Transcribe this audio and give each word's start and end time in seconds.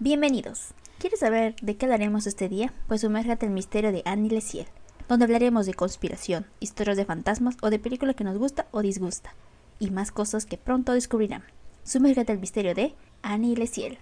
Bienvenidos. 0.00 0.68
¿Quieres 1.00 1.18
saber 1.18 1.56
de 1.60 1.76
qué 1.76 1.86
hablaremos 1.86 2.28
este 2.28 2.48
día? 2.48 2.72
Pues 2.86 3.00
sumérgate 3.00 3.46
el 3.46 3.52
misterio 3.52 3.90
de 3.90 4.02
Annie 4.04 4.30
Leciel, 4.30 4.68
donde 5.08 5.24
hablaremos 5.24 5.66
de 5.66 5.74
conspiración, 5.74 6.46
historias 6.60 6.96
de 6.96 7.04
fantasmas 7.04 7.56
o 7.62 7.70
de 7.70 7.80
películas 7.80 8.14
que 8.14 8.22
nos 8.22 8.38
gusta 8.38 8.68
o 8.70 8.80
disgusta, 8.80 9.34
y 9.80 9.90
más 9.90 10.12
cosas 10.12 10.46
que 10.46 10.56
pronto 10.56 10.92
descubrirán. 10.92 11.42
Sumérgate 11.82 12.30
el 12.30 12.38
misterio 12.38 12.76
de 12.76 12.94
Annie 13.22 13.56
Leciel. 13.56 13.98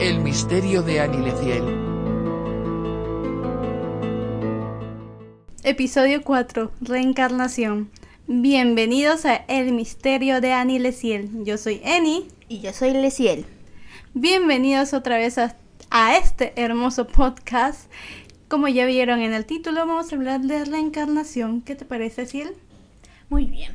El 0.00 0.18
misterio 0.18 0.82
de 0.82 0.98
Annie 0.98 1.22
Leciel. 1.22 1.62
Episodio 5.62 6.22
4. 6.24 6.72
Reencarnación. 6.80 7.92
Bienvenidos 8.26 9.24
a 9.24 9.36
El 9.36 9.72
misterio 9.72 10.40
de 10.40 10.52
Annie 10.52 10.80
Leciel. 10.80 11.44
Yo 11.44 11.58
soy 11.58 11.80
Annie. 11.84 12.26
Y 12.46 12.60
yo 12.60 12.74
soy 12.74 12.90
Leciel. 12.90 13.46
Bienvenidos 14.12 14.92
otra 14.92 15.16
vez 15.16 15.38
a, 15.38 15.56
a 15.88 16.18
este 16.18 16.52
hermoso 16.56 17.06
podcast. 17.06 17.90
Como 18.48 18.68
ya 18.68 18.84
vieron 18.84 19.20
en 19.20 19.32
el 19.32 19.46
título, 19.46 19.86
vamos 19.86 20.12
a 20.12 20.16
hablar 20.16 20.42
de 20.42 20.66
reencarnación. 20.66 21.62
¿Qué 21.62 21.74
te 21.74 21.86
parece, 21.86 22.26
Ciel? 22.26 22.54
Muy 23.30 23.46
bien. 23.46 23.74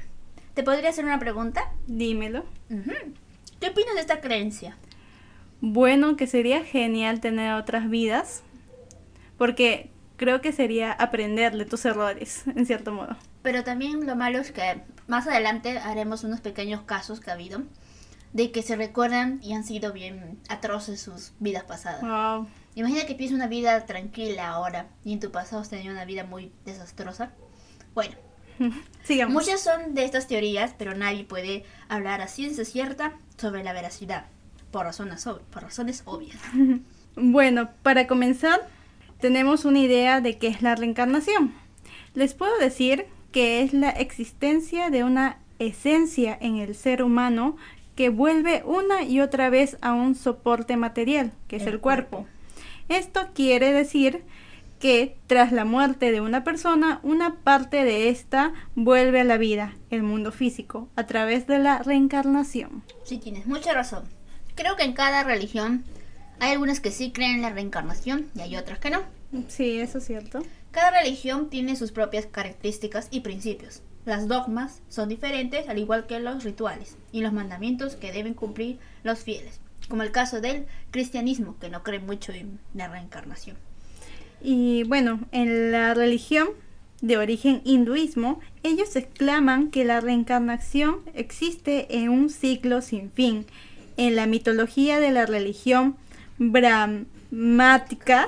¿Te 0.54 0.62
podría 0.62 0.90
hacer 0.90 1.04
una 1.04 1.18
pregunta? 1.18 1.72
Dímelo. 1.88 2.46
¿Qué 3.60 3.70
opinas 3.70 3.96
de 3.96 4.02
esta 4.02 4.22
creencia? 4.22 4.78
Bueno, 5.62 6.16
que 6.16 6.28
sería 6.28 6.64
genial 6.64 7.22
tener 7.22 7.54
otras 7.54 7.90
vidas. 7.90 8.44
Porque 9.40 9.90
creo 10.16 10.42
que 10.42 10.52
sería 10.52 10.92
aprender 10.92 11.58
de 11.58 11.66
tus 11.66 11.86
errores, 11.86 12.44
en 12.56 12.68
cierto 12.68 12.92
modo. 12.92 13.18
Pero 13.42 13.64
también 13.64 14.06
lo 14.06 14.16
malo 14.16 14.38
es 14.38 14.52
que 14.52 14.82
más 15.08 15.26
adelante 15.26 15.80
haremos 15.80 16.24
unos 16.24 16.40
pequeños 16.40 16.84
casos 16.84 17.20
que 17.20 17.32
ha 17.32 17.34
habido 17.34 17.64
de 18.34 18.52
que 18.52 18.62
se 18.62 18.76
recuerdan 18.76 19.40
y 19.44 19.54
han 19.54 19.64
sido 19.64 19.92
bien 19.94 20.40
atroces 20.50 21.02
sus 21.02 21.34
vidas 21.40 21.64
pasadas. 21.64 22.02
Wow. 22.02 22.48
Imagina 22.76 23.06
que 23.06 23.16
tienes 23.16 23.36
una 23.36 23.48
vida 23.48 23.86
tranquila 23.86 24.50
ahora 24.50 24.88
y 25.04 25.14
en 25.14 25.20
tu 25.20 25.32
pasado 25.32 25.62
has 25.62 25.70
tenido 25.70 25.92
una 25.92 26.06
vida 26.06 26.24
muy 26.24 26.52
desastrosa. 26.66 27.32
Bueno, 27.94 28.16
Sigamos. 29.04 29.34
muchas 29.34 29.62
son 29.62 29.96
de 29.96 30.06
estas 30.06 30.28
teorías, 30.28 30.76
pero 30.78 30.94
nadie 30.96 31.24
puede 31.24 31.64
hablar 31.88 32.22
a 32.22 32.28
ciencia 32.28 32.66
cierta 32.66 33.14
sobre 33.38 33.64
la 33.64 33.74
veracidad, 33.74 34.26
por 34.72 34.86
razones, 34.86 35.24
por 35.52 35.64
razones 35.64 36.04
obvias. 36.06 36.40
Bueno, 37.22 37.72
para 37.84 38.08
comenzar, 38.08 38.70
tenemos 39.20 39.66
una 39.66 39.80
idea 39.80 40.22
de 40.22 40.38
qué 40.38 40.48
es 40.48 40.62
la 40.62 40.76
reencarnación. 40.76 41.54
Les 42.14 42.34
puedo 42.34 42.58
decir 42.60 43.08
que 43.34 43.62
es 43.62 43.74
la 43.74 43.90
existencia 43.90 44.90
de 44.90 45.04
una 45.04 45.40
esencia 45.58 46.38
en 46.40 46.58
el 46.58 46.76
ser 46.76 47.04
humano 47.04 47.58
que 48.00 48.08
vuelve 48.08 48.64
una 48.66 49.04
y 49.04 49.20
otra 49.20 49.50
vez 49.50 49.78
a 49.82 49.92
un 49.92 50.16
soporte 50.16 50.78
material, 50.78 51.34
que 51.50 51.58
es 51.58 51.64
El 51.64 51.68
el, 51.68 51.80
cuerpo. 51.82 52.20
cuerpo. 52.20 52.30
Esto 52.88 53.28
quiere 53.34 53.74
decir 53.74 54.24
que 54.80 55.18
tras 55.28 55.52
la 55.52 55.66
muerte 55.66 56.10
de 56.14 56.22
una 56.22 56.46
persona, 56.46 57.02
una 57.04 57.36
parte 57.44 57.84
de 57.84 58.08
ésta 58.08 58.54
vuelve 58.74 59.20
a 59.20 59.26
la 59.26 59.38
vida, 59.38 59.76
el 59.90 60.04
mundo 60.04 60.32
físico, 60.32 60.88
a 60.96 61.08
través 61.08 61.46
de 61.46 61.60
la 61.60 61.80
reencarnación. 61.80 62.84
Sí, 63.04 63.18
tienes 63.18 63.48
mucha 63.48 63.74
razón. 63.74 64.06
Creo 64.56 64.78
que 64.78 64.84
en 64.84 64.94
cada 64.94 65.26
religión 65.26 65.84
hay 66.40 66.54
algunas 66.54 66.80
que 66.80 66.92
sí 66.92 67.12
creen 67.12 67.36
en 67.36 67.42
la 67.42 67.50
reencarnación 67.50 68.30
y 68.34 68.40
hay 68.40 68.56
otras 68.56 68.80
que 68.80 68.92
no. 68.92 69.02
Sí, 69.50 69.78
eso 69.78 69.98
es 69.98 70.06
cierto. 70.06 70.42
Cada 70.72 70.92
religión 71.02 71.50
tiene 71.50 71.76
sus 71.76 71.92
propias 71.92 72.28
características 72.28 73.10
y 73.12 73.20
principios. 73.20 73.82
Las 74.06 74.28
dogmas 74.28 74.82
son 74.90 75.10
diferentes, 75.10 75.68
al 75.68 75.78
igual 75.78 76.08
que 76.08 76.20
los 76.20 76.44
rituales 76.44 76.98
y 77.12 77.22
los 77.22 77.34
mandamientos 77.34 77.96
que 77.96 78.12
deben 78.12 78.34
cumplir 78.34 78.80
los 79.04 79.20
fieles, 79.20 79.60
como 79.90 80.04
el 80.04 80.12
caso 80.12 80.42
del 80.42 80.66
cristianismo, 80.92 81.58
que 81.60 81.70
no 81.70 81.84
cree 81.84 82.00
mucho 82.00 82.32
en 82.32 82.60
la 82.74 82.88
reencarnación. 82.88 83.58
Y 84.42 84.84
bueno, 84.84 85.20
en 85.32 85.72
la 85.72 85.94
religión 85.94 86.50
de 87.02 87.18
origen 87.18 87.62
hinduismo, 87.66 88.40
ellos 88.64 88.96
exclaman 88.96 89.70
que 89.70 89.86
la 89.86 90.02
reencarnación 90.02 91.02
existe 91.14 91.98
en 91.98 92.10
un 92.10 92.30
ciclo 92.30 92.82
sin 92.82 93.12
fin. 93.12 93.46
En 93.98 94.16
la 94.16 94.28
mitología 94.28 95.00
de 95.00 95.12
la 95.12 95.26
religión 95.26 95.98
brahmática, 96.38 98.28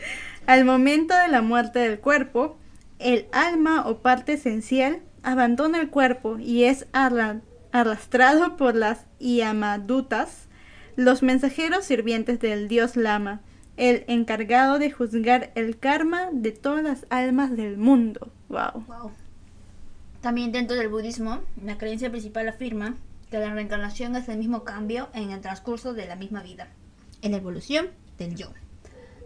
al 0.46 0.64
momento 0.64 1.14
de 1.16 1.28
la 1.28 1.42
muerte 1.42 1.78
del 1.78 2.00
cuerpo, 2.00 2.56
el 2.98 3.26
alma 3.32 3.88
o 3.88 3.98
parte 3.98 4.34
esencial 4.34 5.00
abandona 5.22 5.80
el 5.80 5.90
cuerpo 5.90 6.38
y 6.38 6.64
es 6.64 6.86
arra- 6.92 7.40
arrastrado 7.72 8.56
por 8.56 8.74
las 8.74 9.06
Yamadutas, 9.20 10.48
los 10.96 11.22
mensajeros 11.22 11.84
sirvientes 11.84 12.40
del 12.40 12.68
dios 12.68 12.96
Lama, 12.96 13.40
el 13.76 14.04
encargado 14.08 14.78
de 14.78 14.90
juzgar 14.90 15.50
el 15.54 15.78
karma 15.78 16.28
de 16.32 16.52
todas 16.52 16.84
las 16.84 17.06
almas 17.08 17.56
del 17.56 17.78
mundo. 17.78 18.30
Wow. 18.48 18.84
Wow. 18.86 19.10
También 20.20 20.52
dentro 20.52 20.76
del 20.76 20.88
budismo, 20.88 21.40
la 21.64 21.78
creencia 21.78 22.10
principal 22.10 22.48
afirma 22.48 22.96
que 23.30 23.38
la 23.38 23.54
reencarnación 23.54 24.14
es 24.14 24.28
el 24.28 24.38
mismo 24.38 24.62
cambio 24.62 25.08
en 25.14 25.30
el 25.30 25.40
transcurso 25.40 25.94
de 25.94 26.06
la 26.06 26.16
misma 26.16 26.42
vida, 26.42 26.68
en 27.22 27.32
la 27.32 27.38
evolución 27.38 27.88
del 28.18 28.36
yo. 28.36 28.48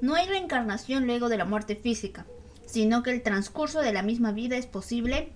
No 0.00 0.14
hay 0.14 0.28
reencarnación 0.28 1.06
luego 1.06 1.28
de 1.28 1.36
la 1.36 1.44
muerte 1.44 1.74
física, 1.74 2.24
sino 2.66 3.02
que 3.02 3.10
el 3.10 3.22
transcurso 3.22 3.80
de 3.80 3.92
la 3.92 4.02
misma 4.02 4.30
vida 4.32 4.56
es 4.56 4.66
posible 4.66 5.32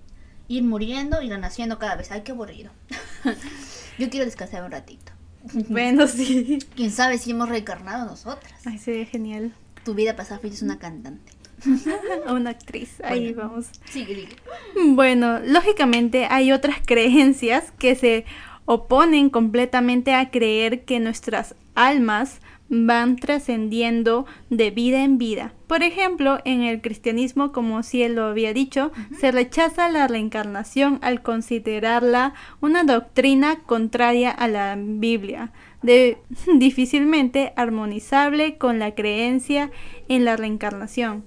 ir 0.51 0.65
muriendo 0.65 1.23
y 1.23 1.31
renaciendo 1.31 1.79
cada 1.79 1.95
vez. 1.95 2.11
Ay, 2.11 2.23
qué 2.23 2.33
aburrido. 2.33 2.73
Yo 3.99 4.11
quiero 4.11 4.27
descansar 4.27 4.65
un 4.65 4.73
ratito. 4.73 5.13
Bueno, 5.71 6.07
sí. 6.07 6.59
Quién 6.77 6.91
sabe 6.91 7.17
si 7.17 7.31
hemos 7.31 7.49
reencarnado 7.49 8.05
nosotras. 8.05 8.61
Ay, 8.67 8.77
sería 8.77 9.07
genial. 9.07 9.55
Tu 9.85 9.95
vida 9.95 10.15
pasada 10.15 10.39
fuiste 10.39 10.63
una 10.63 10.79
cantante. 10.79 11.33
Una 12.31 12.51
actriz. 12.51 13.01
Ahí 13.03 13.33
vamos. 13.33 13.67
Sigue, 13.91 14.15
sigue. 14.15 14.37
Bueno, 14.95 15.39
lógicamente 15.41 16.27
hay 16.27 16.53
otras 16.53 16.79
creencias 16.85 17.73
que 17.79 17.95
se 17.95 18.25
oponen 18.65 19.31
completamente 19.31 20.15
a 20.15 20.31
creer 20.31 20.85
que 20.85 21.01
nuestras 21.01 21.55
almas 21.75 22.41
van 22.73 23.17
trascendiendo 23.17 24.27
de 24.49 24.71
vida 24.71 25.03
en 25.03 25.19
vida. 25.19 25.53
Por 25.67 25.83
ejemplo, 25.83 26.39
en 26.45 26.63
el 26.63 26.81
cristianismo, 26.81 27.51
como 27.53 27.83
si 27.83 28.03
él 28.03 28.15
lo 28.15 28.25
había 28.25 28.53
dicho, 28.55 28.93
se 29.19 29.33
rechaza 29.33 29.89
la 29.89 30.07
reencarnación 30.07 31.01
al 31.03 31.21
considerarla 31.21 32.33
una 32.61 32.85
doctrina 32.85 33.59
contraria 33.67 34.31
a 34.31 34.47
la 34.49 34.77
Biblia, 34.79 35.53
de, 35.83 36.19
difícilmente 36.55 37.53
armonizable 37.57 38.57
con 38.57 38.79
la 38.79 38.95
creencia 38.95 39.71
en 40.09 40.25
la 40.25 40.37
reencarnación. 40.37 41.25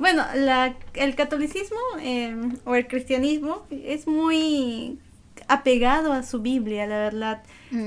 Bueno, 0.00 0.24
la- 0.34 0.74
el 0.94 1.14
catolicismo 1.14 1.78
eh, 2.02 2.34
o 2.64 2.74
el 2.74 2.86
cristianismo 2.88 3.64
es 3.70 4.06
muy 4.08 4.98
apegado 5.46 6.12
a 6.12 6.22
su 6.22 6.40
Biblia, 6.40 6.86
la 6.86 6.98
verdad. 6.98 7.42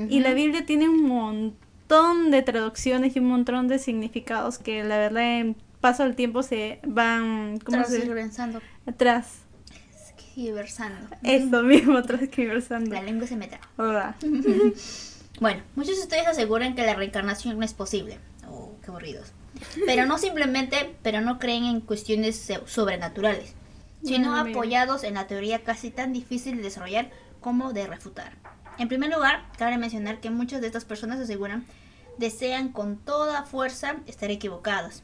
Y 0.08 0.20
la. 0.20 0.32
Biblia 0.32 0.64
tiene 0.64 0.88
un 0.88 1.02
montón 1.06 1.63
de 1.88 2.42
traducciones 2.42 3.14
y 3.14 3.20
un 3.20 3.26
montón 3.26 3.68
de 3.68 3.78
significados 3.78 4.58
que 4.58 4.82
la 4.84 4.96
verdad 4.98 5.38
en 5.38 5.56
paso 5.80 6.02
del 6.02 6.16
tiempo 6.16 6.42
se 6.42 6.80
van 6.84 7.58
¿cómo 7.58 7.84
se- 7.84 7.98
atrás. 8.86 9.40
Transversando. 10.34 11.08
Eso 11.22 11.62
mismo, 11.62 12.02
transversando. 12.02 12.92
La 12.92 13.02
lengua 13.02 13.26
se 13.26 13.36
me 13.36 13.48
traba. 13.48 14.16
Bueno, 15.40 15.62
muchos 15.74 15.96
de 15.96 16.02
ustedes 16.02 16.28
aseguran 16.28 16.76
que 16.76 16.86
la 16.86 16.94
reencarnación 16.94 17.58
no 17.58 17.64
es 17.64 17.74
posible. 17.74 18.18
Oh, 18.48 18.72
qué 18.84 18.90
aburridos. 18.92 19.32
Pero 19.84 20.06
no 20.06 20.16
simplemente, 20.16 20.94
pero 21.02 21.20
no 21.22 21.40
creen 21.40 21.64
en 21.64 21.80
cuestiones 21.80 22.52
sobrenaturales, 22.66 23.52
sino 24.04 24.30
mira. 24.44 24.50
apoyados 24.56 25.02
en 25.02 25.14
la 25.14 25.26
teoría 25.26 25.64
casi 25.64 25.90
tan 25.90 26.12
difícil 26.12 26.56
de 26.58 26.62
desarrollar 26.62 27.10
como 27.40 27.72
de 27.72 27.86
refutar. 27.88 28.32
En 28.78 28.88
primer 28.88 29.10
lugar, 29.10 29.44
cabe 29.58 29.78
mencionar 29.78 30.20
que 30.20 30.30
muchas 30.30 30.60
de 30.60 30.66
estas 30.66 30.84
personas 30.84 31.20
aseguran 31.20 31.64
desean 32.18 32.70
con 32.70 32.96
toda 32.96 33.44
fuerza 33.44 33.96
estar 34.06 34.30
equivocadas, 34.30 35.02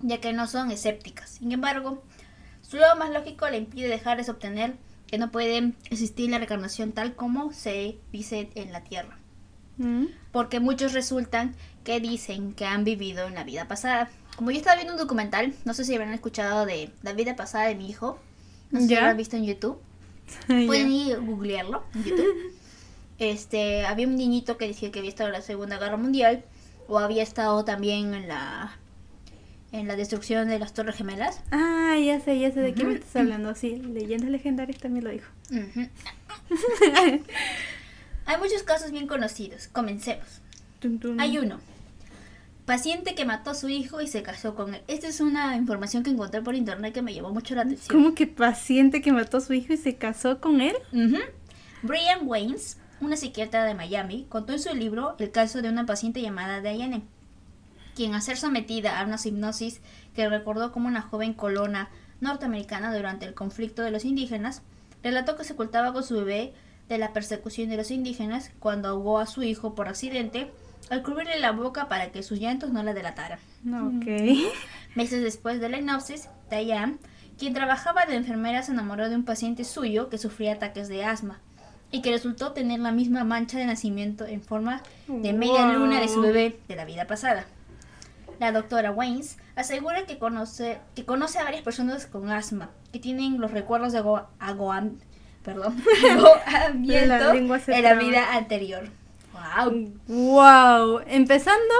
ya 0.00 0.20
que 0.20 0.32
no 0.32 0.46
son 0.46 0.70
escépticas. 0.70 1.30
Sin 1.30 1.52
embargo, 1.52 2.02
su 2.62 2.76
lado 2.76 2.96
más 2.96 3.10
lógico 3.10 3.48
le 3.48 3.58
impide 3.58 3.88
dejarles 3.88 4.28
obtener 4.28 4.74
que 5.06 5.18
no 5.18 5.30
puede 5.30 5.72
existir 5.90 6.30
la 6.30 6.38
reencarnación 6.38 6.92
tal 6.92 7.14
como 7.14 7.52
se 7.52 7.98
dice 8.12 8.50
en 8.54 8.72
la 8.72 8.84
Tierra 8.84 9.20
Mm. 9.80 10.08
porque 10.30 10.60
muchos 10.60 10.92
resultan 10.92 11.54
que 11.84 12.00
dicen 12.00 12.52
que 12.52 12.66
han 12.66 12.84
vivido 12.84 13.26
en 13.26 13.34
la 13.34 13.44
vida 13.44 13.66
pasada. 13.66 14.10
Como 14.36 14.50
yo 14.50 14.58
estaba 14.58 14.76
viendo 14.76 14.92
un 14.92 14.98
documental, 14.98 15.54
no 15.64 15.72
sé 15.72 15.84
si 15.84 15.94
habrán 15.94 16.12
escuchado 16.12 16.66
de 16.66 16.90
la 17.02 17.14
vida 17.14 17.34
pasada 17.34 17.64
de 17.64 17.74
mi 17.76 17.88
hijo, 17.88 18.18
no 18.70 18.80
sé 18.80 18.88
si 18.88 18.94
lo 18.94 19.00
han 19.00 19.16
visto 19.16 19.36
en 19.36 19.46
YouTube, 19.46 19.78
pueden 20.46 20.92
ir 20.92 21.14
a 21.14 21.18
googlearlo 21.18 21.82
en 21.94 22.04
YouTube. 22.04 22.52
Este, 23.20 23.84
había 23.84 24.08
un 24.08 24.16
niñito 24.16 24.56
que 24.56 24.66
decía 24.66 24.90
que 24.90 24.98
había 24.98 25.10
estado 25.10 25.28
en 25.28 25.34
la 25.34 25.42
Segunda 25.42 25.78
Guerra 25.78 25.98
Mundial 25.98 26.42
o 26.88 26.98
había 26.98 27.22
estado 27.22 27.64
también 27.64 28.14
en 28.14 28.26
la 28.26 28.76
en 29.72 29.86
la 29.86 29.94
destrucción 29.94 30.48
de 30.48 30.58
las 30.58 30.72
Torres 30.72 30.96
Gemelas. 30.96 31.42
Ah, 31.52 31.96
ya 32.02 32.18
sé, 32.18 32.40
ya 32.40 32.50
sé 32.50 32.60
de 32.60 32.74
qué 32.74 32.82
me 32.82 32.94
estás 32.94 33.16
hablando. 33.16 33.54
Sí, 33.54 33.76
leyendas 33.76 34.30
legendarias 34.30 34.80
también 34.80 35.04
lo 35.04 35.10
dijo. 35.10 35.30
Hay 38.26 38.38
muchos 38.38 38.62
casos 38.64 38.90
bien 38.90 39.06
conocidos. 39.06 39.68
Comencemos. 39.68 40.40
Hay 41.18 41.38
uno. 41.38 41.60
Paciente 42.64 43.14
que 43.14 43.24
mató 43.24 43.50
a 43.50 43.54
su 43.54 43.68
hijo 43.68 44.00
y 44.00 44.06
se 44.06 44.22
casó 44.22 44.54
con 44.54 44.74
él. 44.74 44.82
Esta 44.88 45.08
es 45.08 45.20
una 45.20 45.56
información 45.56 46.02
que 46.02 46.10
encontré 46.10 46.40
por 46.40 46.54
internet 46.54 46.94
que 46.94 47.02
me 47.02 47.12
llamó 47.12 47.32
mucho 47.32 47.54
la 47.54 47.62
atención. 47.62 47.96
¿Cómo 47.96 48.14
que 48.14 48.26
paciente 48.26 49.02
que 49.02 49.12
mató 49.12 49.36
a 49.36 49.40
su 49.40 49.52
hijo 49.52 49.72
y 49.72 49.76
se 49.76 49.96
casó 49.96 50.40
con 50.40 50.60
él? 50.60 50.74
Brian 51.82 52.26
Waynes, 52.26 52.76
una 53.00 53.16
psiquiatra 53.16 53.64
de 53.64 53.74
Miami, 53.74 54.26
contó 54.28 54.52
en 54.52 54.60
su 54.60 54.74
libro 54.74 55.16
el 55.18 55.30
caso 55.30 55.62
de 55.62 55.68
una 55.68 55.86
paciente 55.86 56.20
llamada 56.20 56.60
Diane, 56.60 57.02
quien 57.94 58.14
al 58.14 58.22
ser 58.22 58.36
sometida 58.36 59.00
a 59.00 59.04
una 59.04 59.16
hipnosis 59.22 59.80
que 60.14 60.28
recordó 60.28 60.72
como 60.72 60.88
una 60.88 61.02
joven 61.02 61.32
colona 61.32 61.88
norteamericana 62.20 62.94
durante 62.94 63.26
el 63.26 63.34
conflicto 63.34 63.82
de 63.82 63.90
los 63.90 64.04
indígenas, 64.04 64.62
relató 65.02 65.36
que 65.36 65.44
se 65.44 65.54
ocultaba 65.54 65.92
con 65.92 66.04
su 66.04 66.16
bebé 66.16 66.52
de 66.88 66.98
la 66.98 67.12
persecución 67.12 67.70
de 67.70 67.76
los 67.76 67.90
indígenas 67.90 68.50
cuando 68.58 68.88
ahogó 68.88 69.18
a 69.18 69.26
su 69.26 69.42
hijo 69.42 69.74
por 69.74 69.88
accidente 69.88 70.50
al 70.90 71.02
cubrirle 71.02 71.38
la 71.38 71.52
boca 71.52 71.88
para 71.88 72.10
que 72.10 72.22
sus 72.22 72.38
llantos 72.38 72.70
no 72.70 72.82
la 72.82 72.94
delataran. 72.94 73.38
Ok. 73.66 74.06
Meses 74.94 75.22
después 75.22 75.60
de 75.60 75.68
la 75.68 75.78
hipnosis, 75.78 76.28
Diane, 76.50 76.98
quien 77.38 77.54
trabajaba 77.54 78.06
de 78.06 78.16
enfermera, 78.16 78.62
se 78.62 78.72
enamoró 78.72 79.08
de 79.08 79.16
un 79.16 79.24
paciente 79.24 79.64
suyo 79.64 80.08
que 80.10 80.18
sufría 80.18 80.54
ataques 80.54 80.88
de 80.88 81.04
asma 81.04 81.40
y 81.90 82.02
que 82.02 82.10
resultó 82.12 82.52
tener 82.52 82.80
la 82.80 82.92
misma 82.92 83.24
mancha 83.24 83.58
de 83.58 83.66
nacimiento 83.66 84.24
en 84.26 84.42
forma 84.42 84.82
de 85.08 85.32
media 85.32 85.66
Wow. 85.66 85.74
luna 85.78 86.00
de 86.00 86.08
su 86.08 86.20
bebé 86.20 86.58
de 86.68 86.76
la 86.76 86.84
vida 86.84 87.06
pasada. 87.06 87.46
La 88.38 88.52
doctora 88.52 88.90
Waynes 88.90 89.36
asegura 89.56 90.06
que 90.06 90.18
conoce, 90.18 90.78
que 90.94 91.04
conoce 91.04 91.38
a 91.38 91.44
varias 91.44 91.62
personas 91.62 92.06
con 92.06 92.30
asma 92.30 92.70
que 92.92 92.98
tienen 92.98 93.40
los 93.40 93.50
recuerdos 93.50 93.92
de 93.92 93.98
ago, 93.98 94.22
agoam- 94.38 94.96
perdón, 95.44 95.76
agoamiento 96.46 97.32
en 97.68 97.82
la 97.82 97.94
vida 97.94 98.34
anterior. 98.34 98.88
¡Wow! 99.32 99.92
Wow. 100.08 101.00
Empezando, 101.06 101.74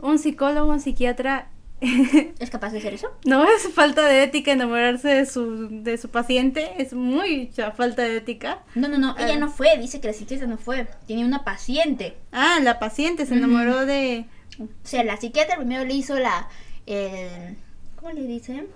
un 0.00 0.18
psicólogo, 0.18 0.70
un 0.70 0.80
psiquiatra. 0.80 1.48
¿Es 2.40 2.50
capaz 2.50 2.70
de 2.72 2.78
hacer 2.78 2.94
eso? 2.94 3.08
no 3.24 3.44
es 3.44 3.68
falta 3.72 4.04
de 4.06 4.22
ética 4.24 4.52
enamorarse 4.52 5.08
de 5.08 5.26
su, 5.26 5.68
de 5.82 5.96
su 5.98 6.08
paciente, 6.08 6.72
es 6.78 6.92
mucha 6.92 7.70
falta 7.72 8.02
de 8.02 8.16
ética. 8.16 8.62
No, 8.74 8.88
no, 8.88 8.98
no, 8.98 9.14
ella 9.18 9.34
Ah. 9.34 9.38
no 9.38 9.48
fue, 9.50 9.76
dice 9.78 10.00
que 10.00 10.08
la 10.08 10.14
psiquiatra 10.14 10.46
no 10.46 10.58
fue, 10.58 10.88
tenía 11.06 11.24
una 11.24 11.44
paciente. 11.44 12.16
Ah, 12.32 12.58
la 12.62 12.78
paciente 12.78 13.26
se 13.26 13.34
enamoró 13.34 13.86
de. 13.86 14.24
O 14.60 14.66
sea, 14.82 15.04
la 15.04 15.16
psiquiatra 15.16 15.56
primero 15.56 15.84
le 15.84 15.94
hizo 15.94 16.18
la. 16.18 16.48
el- 16.86 17.56
¿Cómo 17.96 18.12
le 18.12 18.22
dicen? 18.22 18.66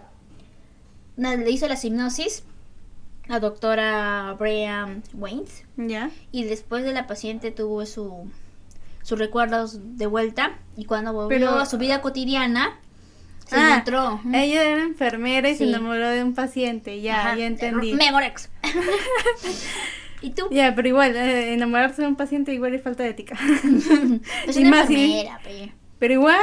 No, 1.16 1.36
le 1.36 1.50
hizo 1.50 1.66
la 1.68 1.78
hipnosis 1.82 2.44
a 3.28 3.38
doctora 3.40 4.34
Brian 4.38 5.02
Waynes. 5.14 5.64
Ya. 5.76 6.10
Y 6.32 6.44
después 6.44 6.84
de 6.84 6.92
la 6.92 7.06
paciente 7.06 7.50
tuvo 7.50 7.84
su, 7.86 8.30
sus 9.02 9.18
recuerdos 9.18 9.78
de 9.96 10.06
vuelta. 10.06 10.58
Y 10.76 10.84
cuando 10.86 11.12
volvió 11.12 11.36
Pero- 11.38 11.50
a 11.58 11.66
su 11.66 11.78
vida 11.78 12.00
cotidiana, 12.00 12.78
se 13.46 13.56
Ah, 13.56 13.70
encontró. 13.70 14.20
Ella 14.32 14.62
era 14.62 14.82
enfermera 14.82 15.48
y 15.50 15.56
se 15.56 15.64
enamoró 15.64 16.08
de 16.08 16.22
un 16.22 16.34
paciente. 16.34 17.00
Ya, 17.00 17.20
ajá, 17.20 17.36
ya 17.36 17.46
entendí. 17.46 17.92
Memorex. 17.94 18.50
¿Y 20.20 20.30
tú? 20.30 20.46
Ya, 20.50 20.74
pero 20.74 20.86
igual, 20.88 21.16
eh, 21.16 21.52
enamorarse 21.52 22.02
de 22.02 22.08
un 22.08 22.16
paciente 22.16 22.54
igual 22.54 22.74
es 22.74 22.82
falta 22.82 23.02
de 23.02 23.10
ética. 23.10 23.36
Es 24.46 24.56
una 24.56 24.70
más 24.70 24.90
enfermera, 24.90 25.40
pe. 25.42 25.72
Pero 25.98 26.14
igual, 26.14 26.40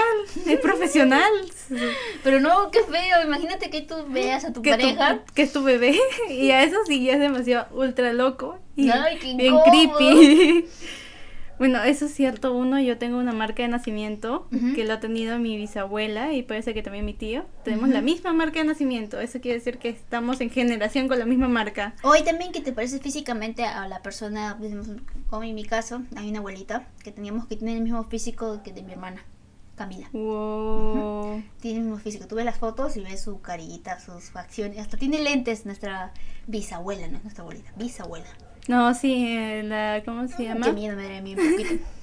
es 0.47 0.59
profesional. 0.61 1.29
Pero 2.23 2.39
no, 2.39 2.71
qué 2.71 2.79
feo. 2.83 3.21
Imagínate 3.25 3.69
que 3.69 3.81
tú 3.81 3.95
veas 4.07 4.45
a 4.45 4.53
tu 4.53 4.61
que, 4.61 4.69
pareja. 4.69 5.19
tu, 5.25 5.33
que 5.33 5.41
es 5.41 5.51
tu 5.51 5.63
bebé. 5.63 5.99
Y 6.29 6.51
a 6.51 6.63
eso 6.63 6.77
sí 6.87 7.03
ya 7.03 7.13
es 7.15 7.19
demasiado 7.19 7.67
ultra 7.73 8.13
loco. 8.13 8.57
Y 8.77 8.89
Ay, 8.89 9.17
qué 9.19 9.35
bien 9.35 9.55
creepy. 9.69 10.65
Bueno, 11.59 11.83
eso 11.83 12.05
es 12.05 12.13
cierto. 12.13 12.53
Uno, 12.53 12.79
yo 12.79 12.97
tengo 12.97 13.17
una 13.17 13.33
marca 13.33 13.63
de 13.63 13.69
nacimiento 13.69 14.47
que 14.75 14.85
lo 14.85 14.93
ha 14.93 14.99
tenido 15.01 15.37
mi 15.39 15.57
bisabuela 15.57 16.33
y 16.33 16.43
ser 16.43 16.73
que 16.73 16.81
también 16.81 17.05
mi 17.05 17.13
tío. 17.13 17.45
Tenemos 17.63 17.89
la 17.89 18.01
misma 18.01 18.33
marca 18.33 18.59
de 18.59 18.65
nacimiento. 18.65 19.19
Eso 19.19 19.41
quiere 19.41 19.59
decir 19.59 19.77
que 19.77 19.89
estamos 19.89 20.39
en 20.39 20.49
generación 20.49 21.09
con 21.09 21.19
la 21.19 21.25
misma 21.25 21.49
marca. 21.49 21.93
Hoy 22.01 22.23
también 22.23 22.53
que 22.53 22.61
te 22.61 22.71
pareces 22.71 23.01
físicamente 23.01 23.65
a 23.65 23.87
la 23.87 24.01
persona, 24.01 24.57
como 25.29 25.43
en 25.43 25.53
mi 25.53 25.65
caso, 25.65 26.01
hay 26.15 26.29
una 26.29 26.39
abuelita 26.39 26.87
que 27.03 27.11
teníamos 27.11 27.45
que 27.45 27.57
tiene 27.57 27.75
el 27.75 27.81
mismo 27.81 28.03
físico 28.05 28.61
que 28.63 28.71
de 28.71 28.81
mi 28.81 28.93
hermana, 28.93 29.25
Camila. 29.75 30.07
Wow. 30.13 31.43
Tiene 31.59 31.79
el 31.79 31.85
mismo 31.85 31.99
físico. 31.99 32.25
Tú 32.25 32.35
ves 32.35 32.45
las 32.45 32.57
fotos 32.57 32.95
y 32.95 33.01
ves 33.01 33.21
su 33.21 33.41
carita, 33.41 33.99
sus 33.99 34.29
facciones. 34.29 34.79
Hasta 34.79 34.95
tiene 34.95 35.19
lentes 35.19 35.65
nuestra 35.65 36.13
bisabuela, 36.47 37.07
no 37.09 37.17
es 37.17 37.23
nuestra 37.23 37.43
abuelita, 37.43 37.71
bisabuela. 37.75 38.29
No, 38.69 38.93
sí, 38.93 39.25
eh, 39.27 39.63
la, 39.63 40.03
¿cómo 40.05 40.27
se 40.27 40.43
llama? 40.43 40.67
Qué 40.67 40.73
miedo 40.73 40.95
me 40.95 41.01
daría 41.01 41.17
a 41.17 41.21
mí 41.21 41.35
un 41.35 41.51
poquito. 41.57 41.83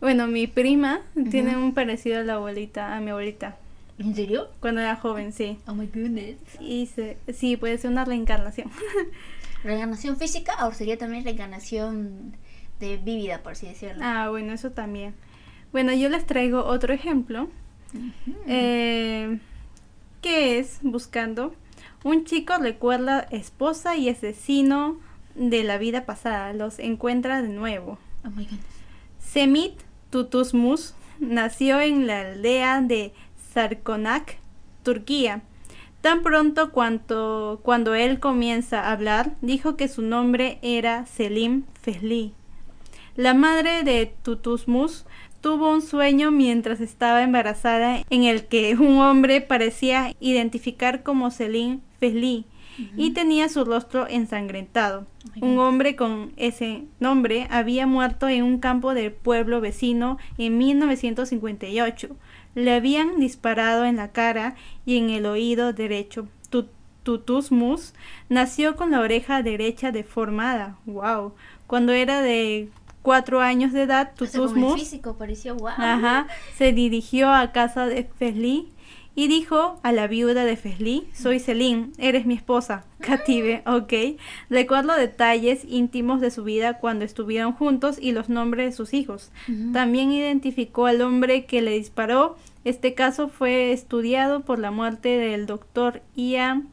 Bueno, 0.00 0.28
mi 0.28 0.46
prima 0.46 1.00
tiene 1.30 1.56
un 1.56 1.74
parecido 1.74 2.20
a 2.20 2.22
la 2.22 2.34
abuelita, 2.34 2.96
a 2.96 3.00
mi 3.00 3.10
abuelita, 3.10 3.56
¿En 3.98 4.14
serio? 4.14 4.48
cuando 4.60 4.80
era 4.80 4.94
joven, 4.94 5.32
sí. 5.32 5.58
Oh 5.66 5.74
my 5.74 5.86
goodness. 5.86 6.36
Y 6.60 6.86
se, 6.86 7.16
sí, 7.34 7.56
puede 7.56 7.78
ser 7.78 7.90
una 7.90 8.04
reencarnación. 8.04 8.70
Reencarnación 9.64 10.16
física 10.16 10.66
o 10.68 10.72
sería 10.72 10.96
también 10.96 11.24
reencarnación 11.24 12.36
de 12.78 12.96
vívida, 12.96 13.42
por 13.42 13.52
así 13.52 13.66
decirlo. 13.66 13.98
ah, 14.04 14.28
bueno, 14.30 14.52
eso 14.52 14.70
también. 14.70 15.14
Bueno, 15.72 15.92
yo 15.92 16.08
les 16.08 16.24
traigo 16.24 16.64
otro 16.64 16.94
ejemplo, 16.94 17.48
eh, 18.46 19.38
que 20.22 20.60
es 20.60 20.78
buscando 20.82 21.54
un 22.04 22.24
chico 22.24 22.56
recuerda 22.58 23.26
esposa 23.32 23.96
y 23.96 24.08
asesino 24.08 25.00
de 25.38 25.64
la 25.64 25.78
vida 25.78 26.04
pasada, 26.04 26.52
los 26.52 26.78
encuentra 26.78 27.40
de 27.42 27.48
nuevo. 27.48 27.98
Oh 28.26 28.30
my. 28.30 28.46
Semit 29.18 29.74
Tutusmus 30.10 30.94
nació 31.20 31.80
en 31.80 32.06
la 32.06 32.20
aldea 32.20 32.80
de 32.80 33.12
Sarkonak, 33.52 34.38
Turquía. 34.82 35.42
Tan 36.00 36.22
pronto 36.22 36.70
cuanto, 36.70 37.60
cuando 37.62 37.94
él 37.94 38.20
comienza 38.20 38.80
a 38.80 38.92
hablar, 38.92 39.34
dijo 39.40 39.76
que 39.76 39.88
su 39.88 40.02
nombre 40.02 40.58
era 40.62 41.06
Selim 41.06 41.64
Fehli. 41.82 42.32
La 43.16 43.34
madre 43.34 43.82
de 43.82 44.06
Tutusmus 44.22 45.04
tuvo 45.40 45.72
un 45.72 45.82
sueño 45.82 46.30
mientras 46.30 46.80
estaba 46.80 47.22
embarazada 47.22 48.02
en 48.10 48.24
el 48.24 48.46
que 48.46 48.76
un 48.76 48.98
hombre 48.98 49.40
parecía 49.40 50.14
identificar 50.20 51.02
como 51.02 51.30
Selim 51.30 51.80
Y 52.96 53.10
tenía 53.10 53.48
su 53.48 53.64
rostro 53.64 54.06
ensangrentado. 54.08 55.06
Oh 55.40 55.46
Un 55.46 55.58
hombre 55.58 55.96
con 55.96 56.32
ese 56.36 56.84
nombre 57.00 57.46
había 57.50 57.86
muerto 57.86 58.28
en 58.28 58.44
un 58.44 58.58
campo 58.58 58.94
del 58.94 59.12
pueblo 59.12 59.60
vecino 59.60 60.18
en 60.38 60.58
1958. 60.58 62.16
Le 62.54 62.74
habían 62.74 63.18
disparado 63.20 63.84
en 63.84 63.96
la 63.96 64.12
cara 64.12 64.54
y 64.86 64.96
en 64.96 65.10
el 65.10 65.26
oído 65.26 65.72
derecho. 65.72 66.28
Tu- 66.50 66.68
Tutusmus 67.02 67.94
nació 68.28 68.76
con 68.76 68.90
la 68.90 69.00
oreja 69.00 69.42
derecha 69.42 69.92
deformada. 69.92 70.76
Wow. 70.86 71.34
Cuando 71.66 71.92
era 71.92 72.20
de 72.20 72.68
cuatro 73.02 73.40
años 73.40 73.72
de 73.72 73.82
edad, 73.82 74.10
el 74.10 74.14
Tutusmus 74.14 74.74
físico 74.74 75.16
pareció 75.16 75.54
wow. 75.56 75.68
Ajá, 75.76 76.26
se 76.56 76.72
dirigió 76.72 77.30
a 77.32 77.52
casa 77.52 77.86
de 77.86 78.04
Fesli 78.04 78.68
y 79.18 79.26
dijo 79.26 79.80
a 79.82 79.90
la 79.90 80.06
viuda 80.06 80.44
de 80.44 80.54
Fesli, 80.54 81.08
soy 81.12 81.40
Celine, 81.40 81.90
eres 81.98 82.24
mi 82.24 82.34
esposa, 82.34 82.84
Cative, 83.00 83.64
ok. 83.66 84.16
Recuerdo 84.48 84.94
detalles 84.94 85.64
íntimos 85.68 86.20
de 86.20 86.30
su 86.30 86.44
vida 86.44 86.78
cuando 86.78 87.04
estuvieron 87.04 87.52
juntos 87.52 87.98
y 88.00 88.12
los 88.12 88.28
nombres 88.28 88.66
de 88.66 88.76
sus 88.76 88.94
hijos. 88.94 89.32
También 89.72 90.12
identificó 90.12 90.86
al 90.86 91.02
hombre 91.02 91.46
que 91.46 91.62
le 91.62 91.72
disparó. 91.72 92.36
Este 92.62 92.94
caso 92.94 93.28
fue 93.28 93.72
estudiado 93.72 94.42
por 94.42 94.60
la 94.60 94.70
muerte 94.70 95.08
del 95.08 95.46
doctor 95.46 96.00
Ian 96.14 96.68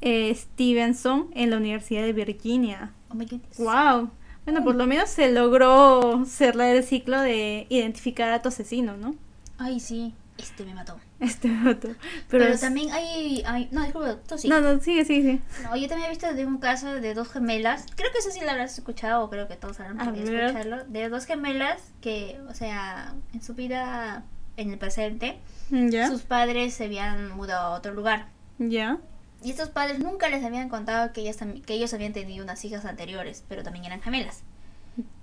eh, 0.00 0.34
Stevenson 0.34 1.28
en 1.34 1.50
la 1.50 1.58
Universidad 1.58 2.04
de 2.04 2.14
Virginia. 2.14 2.94
Oh 3.10 3.14
my 3.16 3.26
goodness. 3.26 3.58
Wow. 3.58 4.08
Bueno, 4.46 4.64
por 4.64 4.76
lo 4.76 4.86
menos 4.86 5.10
se 5.10 5.30
logró 5.30 6.24
cerrar 6.24 6.74
el 6.74 6.84
ciclo 6.84 7.20
de 7.20 7.66
identificar 7.68 8.32
a 8.32 8.40
tu 8.40 8.48
asesino, 8.48 8.96
¿no? 8.96 9.14
Ay, 9.58 9.78
sí. 9.78 10.14
Este 10.38 10.64
me 10.64 10.72
mató. 10.72 10.98
Este 11.30 11.50
otro. 11.68 11.94
Pero, 11.94 11.96
Pero, 12.30 12.44
es- 12.46 12.60
también 12.60 12.90
hay, 12.92 13.42
hay... 13.46 13.68
No, 13.72 13.82
disculpa, 13.84 14.16
tú 14.26 14.38
sí. 14.38 14.48
No, 14.48 14.60
no, 14.60 14.80
sigue, 14.80 15.04
sigue, 15.04 15.22
sigue. 15.22 15.40
No, 15.64 15.76
yo 15.76 15.86
también 15.86 16.06
he 16.06 16.10
visto 16.10 16.32
de 16.32 16.46
un 16.46 16.58
caso 16.58 16.88
de 16.94 17.12
dos 17.14 17.28
gemelas. 17.30 17.84
Creo 17.94 18.10
que 18.10 18.18
eso 18.18 18.30
sí 18.30 18.40
lo 18.40 18.50
habrás 18.50 18.76
escuchado, 18.78 19.22
o 19.24 19.28
creo 19.30 19.46
que 19.46 19.56
todos 19.56 19.78
habrán 19.80 19.98
podido 19.98 20.32
escucharlo. 20.38 20.84
De 20.86 21.08
dos 21.10 21.26
gemelas 21.26 21.92
que, 22.00 22.40
o 22.48 22.54
sea, 22.54 23.14
en 23.34 23.42
su 23.42 23.54
vida, 23.54 24.24
en 24.56 24.70
el 24.70 24.78
presente, 24.78 25.38
¿Ya? 25.70 26.08
sus 26.08 26.22
padres 26.22 26.72
se 26.74 26.84
habían 26.84 27.30
mudado 27.36 27.66
a 27.74 27.76
otro 27.76 27.92
lugar. 27.92 28.28
¿Ya? 28.58 28.96
Y 29.42 29.50
estos 29.50 29.68
padres 29.68 29.98
nunca 30.00 30.28
les 30.28 30.42
habían 30.44 30.68
contado 30.70 31.12
que, 31.12 31.20
ellas, 31.22 31.36
que 31.66 31.74
ellos 31.74 31.92
habían 31.94 32.12
tenido 32.14 32.42
unas 32.44 32.64
hijas 32.64 32.84
anteriores, 32.86 33.44
pero 33.48 33.62
también 33.62 33.84
eran 33.86 34.00
gemelas. 34.02 34.42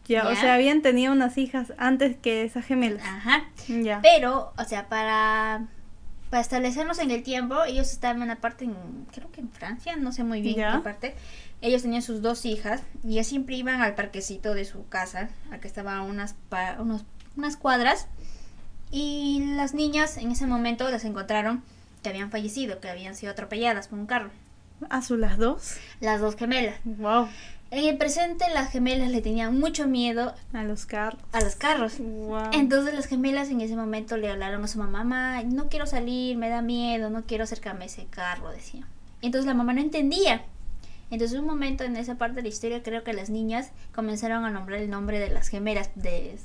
Ya, 0.08 0.26
o 0.28 0.32
¿Ya? 0.34 0.40
sea, 0.40 0.54
habían 0.54 0.82
tenido 0.82 1.12
unas 1.12 1.38
hijas 1.38 1.74
antes 1.78 2.16
que 2.18 2.44
esas 2.44 2.66
gemelas. 2.66 3.04
Ajá. 3.04 3.44
Ya. 3.68 4.00
Pero, 4.02 4.54
o 4.58 4.64
sea, 4.64 4.88
para, 4.88 5.68
para 6.30 6.42
establecernos 6.42 7.00
en 7.00 7.12
el 7.12 7.24
tiempo, 7.24 7.64
ellos 7.64 7.92
estaban 7.92 8.18
en 8.18 8.24
una 8.24 8.36
parte, 8.38 8.66
en, 8.66 8.76
creo 9.14 9.32
que 9.32 9.42
en 9.42 9.50
Francia, 9.50 9.96
no 9.96 10.12
sé 10.12 10.24
muy 10.24 10.42
bien 10.42 10.56
Ya. 10.58 10.74
qué 10.74 10.80
parte. 10.80 11.16
Ellos 11.62 11.82
tenían 11.82 12.02
sus 12.02 12.22
dos 12.22 12.46
hijas 12.46 12.82
y 13.04 13.14
ellas 13.14 13.28
siempre 13.28 13.56
iban 13.56 13.82
al 13.82 13.96
parquecito 13.96 14.54
de 14.54 14.66
su 14.66 14.88
casa, 14.88 15.30
a 15.52 15.58
que 15.60 15.68
estaban 15.68 16.02
unas, 16.02 16.36
pa- 16.50 16.78
unos 16.80 17.04
unas 17.36 17.56
cuadras 17.56 18.08
y 18.92 19.44
las 19.56 19.74
niñas 19.74 20.18
en 20.18 20.32
ese 20.32 20.48
momento 20.48 20.90
las 20.90 21.04
encontraron 21.06 21.64
que 22.04 22.10
habían 22.10 22.32
fallecido, 22.32 22.80
que 22.80 22.90
habían 22.90 23.16
sido 23.16 23.32
atropelladas 23.32 23.88
por 23.88 24.00
un 24.00 24.06
carro. 24.08 24.30
¿A 24.90 25.02
su 25.02 25.18
las 25.18 25.38
dos? 25.38 25.78
Las 26.00 26.22
dos 26.22 26.36
gemelas. 26.36 26.76
Wow. 26.84 27.28
En 27.70 27.84
el 27.86 27.98
presente 27.98 28.46
las 28.54 28.72
gemelas 28.72 29.10
le 29.12 29.22
tenían 29.22 29.60
mucho 29.60 29.88
miedo 29.88 30.34
A 30.54 30.64
los 30.64 30.86
carros. 30.86 31.22
a 31.34 31.42
los 31.42 31.56
carros. 31.56 32.00
Wow. 32.00 32.50
Entonces 32.54 32.94
las 32.94 33.06
gemelas 33.08 33.50
en 33.50 33.60
ese 33.62 33.76
momento 33.76 34.16
le 34.18 34.30
hablaron 34.30 34.64
a 34.64 34.68
su 34.68 34.78
mamá, 34.80 35.04
mamá, 35.04 35.44
no 35.44 35.68
quiero 35.68 35.86
salir, 35.86 36.38
me 36.38 36.50
da 36.50 36.62
miedo, 36.62 37.10
no 37.10 37.24
quiero 37.26 37.44
acercarme 37.44 37.84
a 37.84 37.88
ese 37.88 38.06
carro, 38.06 38.50
decía. 38.52 38.88
Entonces 39.22 39.46
la 39.48 39.54
mamá 39.54 39.74
no 39.74 39.82
entendía. 39.82 40.44
Entonces 41.12 41.38
un 41.40 41.46
momento 41.46 41.84
en 41.84 41.96
esa 41.98 42.16
parte 42.16 42.36
de 42.38 42.42
la 42.44 42.48
historia 42.50 42.84
creo 42.84 43.04
que 43.04 43.14
las 43.14 43.30
niñas 43.30 43.72
comenzaron 43.94 44.46
a 44.46 44.50
nombrar 44.50 44.80
el 44.80 44.90
nombre 44.90 45.20
de 45.20 45.30
las 45.30 45.48
gemelas 45.50 45.90
de, 45.96 46.38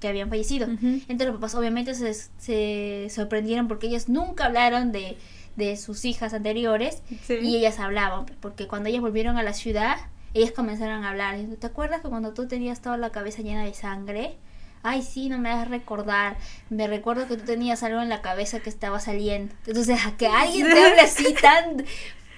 que 0.00 0.08
habían 0.08 0.28
fallecido. 0.28 0.66
Entonces 0.66 1.26
los 1.26 1.36
papás 1.36 1.54
obviamente 1.54 1.94
se, 1.94 2.14
se 2.14 3.08
sorprendieron 3.10 3.68
porque 3.68 3.86
ellas 3.88 4.08
nunca 4.08 4.46
hablaron 4.46 4.90
de, 4.92 5.16
de 5.56 5.76
sus 5.76 6.04
hijas 6.04 6.34
anteriores 6.34 7.02
Sí. 7.26 7.34
y 7.42 7.56
ellas 7.56 7.78
hablaban, 7.78 8.26
porque 8.40 8.66
cuando 8.66 8.88
ellas 8.88 9.00
volvieron 9.02 9.36
a 9.36 9.42
la 9.42 9.52
ciudad, 9.52 9.96
ellas 10.34 10.50
comenzaron 10.50 11.04
a 11.04 11.10
hablar. 11.10 11.36
¿Te 11.58 11.66
acuerdas 11.66 12.02
que 12.02 12.08
cuando 12.08 12.34
tú 12.34 12.46
tenías 12.48 12.82
toda 12.82 12.96
la 12.96 13.10
cabeza 13.10 13.42
llena 13.42 13.64
de 13.64 13.72
sangre? 13.72 14.36
Ay, 14.82 15.02
sí, 15.02 15.30
no 15.30 15.38
me 15.38 15.50
hagas 15.50 15.68
recordar. 15.68 16.36
Me 16.68 16.86
recuerdo 16.86 17.26
que 17.26 17.36
tú 17.36 17.44
tenías 17.44 17.82
algo 17.82 18.02
en 18.02 18.10
la 18.10 18.20
cabeza 18.20 18.60
que 18.60 18.68
estaba 18.68 19.00
saliendo. 19.00 19.54
Entonces, 19.66 20.04
a 20.04 20.16
que 20.16 20.26
alguien 20.26 20.68
te 20.68 20.84
hable 20.84 21.00
así 21.00 21.32
tan 21.34 21.84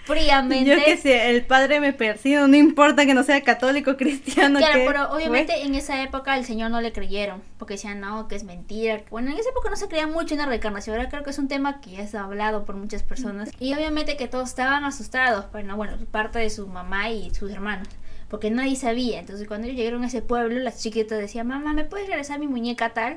fríamente. 0.06 0.64
Yo 0.70 0.84
que 0.84 0.96
sé, 0.96 1.30
el 1.30 1.44
padre 1.44 1.80
me 1.80 1.92
persigue, 1.92 2.36
no 2.46 2.56
importa 2.56 3.04
que 3.06 3.14
no 3.14 3.22
sea 3.22 3.42
católico 3.42 3.96
cristiano. 3.96 4.58
Claro, 4.58 4.74
que 4.80 4.86
pero 4.86 5.10
obviamente 5.12 5.62
en 5.64 5.74
esa 5.74 6.02
época 6.02 6.36
el 6.38 6.44
Señor 6.44 6.70
no 6.70 6.80
le 6.80 6.92
creyeron, 6.92 7.42
porque 7.58 7.74
decían, 7.74 8.00
no, 8.00 8.28
que 8.28 8.36
es 8.36 8.44
mentira. 8.44 9.02
Bueno, 9.10 9.30
en 9.30 9.38
esa 9.38 9.50
época 9.50 9.68
no 9.70 9.76
se 9.76 9.88
creía 9.88 10.06
mucho 10.06 10.34
en 10.34 10.40
la 10.40 10.46
reencarnación, 10.46 10.96
ahora 10.96 11.08
creo 11.08 11.22
que 11.24 11.30
es 11.30 11.38
un 11.38 11.48
tema 11.48 11.80
que 11.80 11.90
ya 11.92 12.02
es 12.02 12.14
hablado 12.14 12.64
por 12.64 12.76
muchas 12.76 13.02
personas. 13.02 13.50
Y 13.60 13.74
obviamente 13.74 14.16
que 14.16 14.28
todos 14.28 14.48
estaban 14.48 14.84
asustados, 14.84 15.46
pero 15.52 15.66
no, 15.66 15.76
bueno, 15.76 15.96
parte 16.10 16.38
de 16.38 16.50
su 16.50 16.66
mamá 16.66 17.10
y 17.10 17.34
sus 17.34 17.50
hermanos, 17.50 17.88
porque 18.28 18.50
nadie 18.50 18.76
sabía. 18.76 19.18
Entonces 19.20 19.46
cuando 19.48 19.66
ellos 19.66 19.76
llegaron 19.78 20.02
a 20.04 20.06
ese 20.06 20.22
pueblo, 20.22 20.58
las 20.60 20.80
chiquitas 20.82 21.18
decían, 21.18 21.46
mamá, 21.48 21.72
¿me 21.72 21.84
puedes 21.84 22.06
regresar 22.08 22.38
mi 22.38 22.46
muñeca 22.46 22.90
tal? 22.94 23.16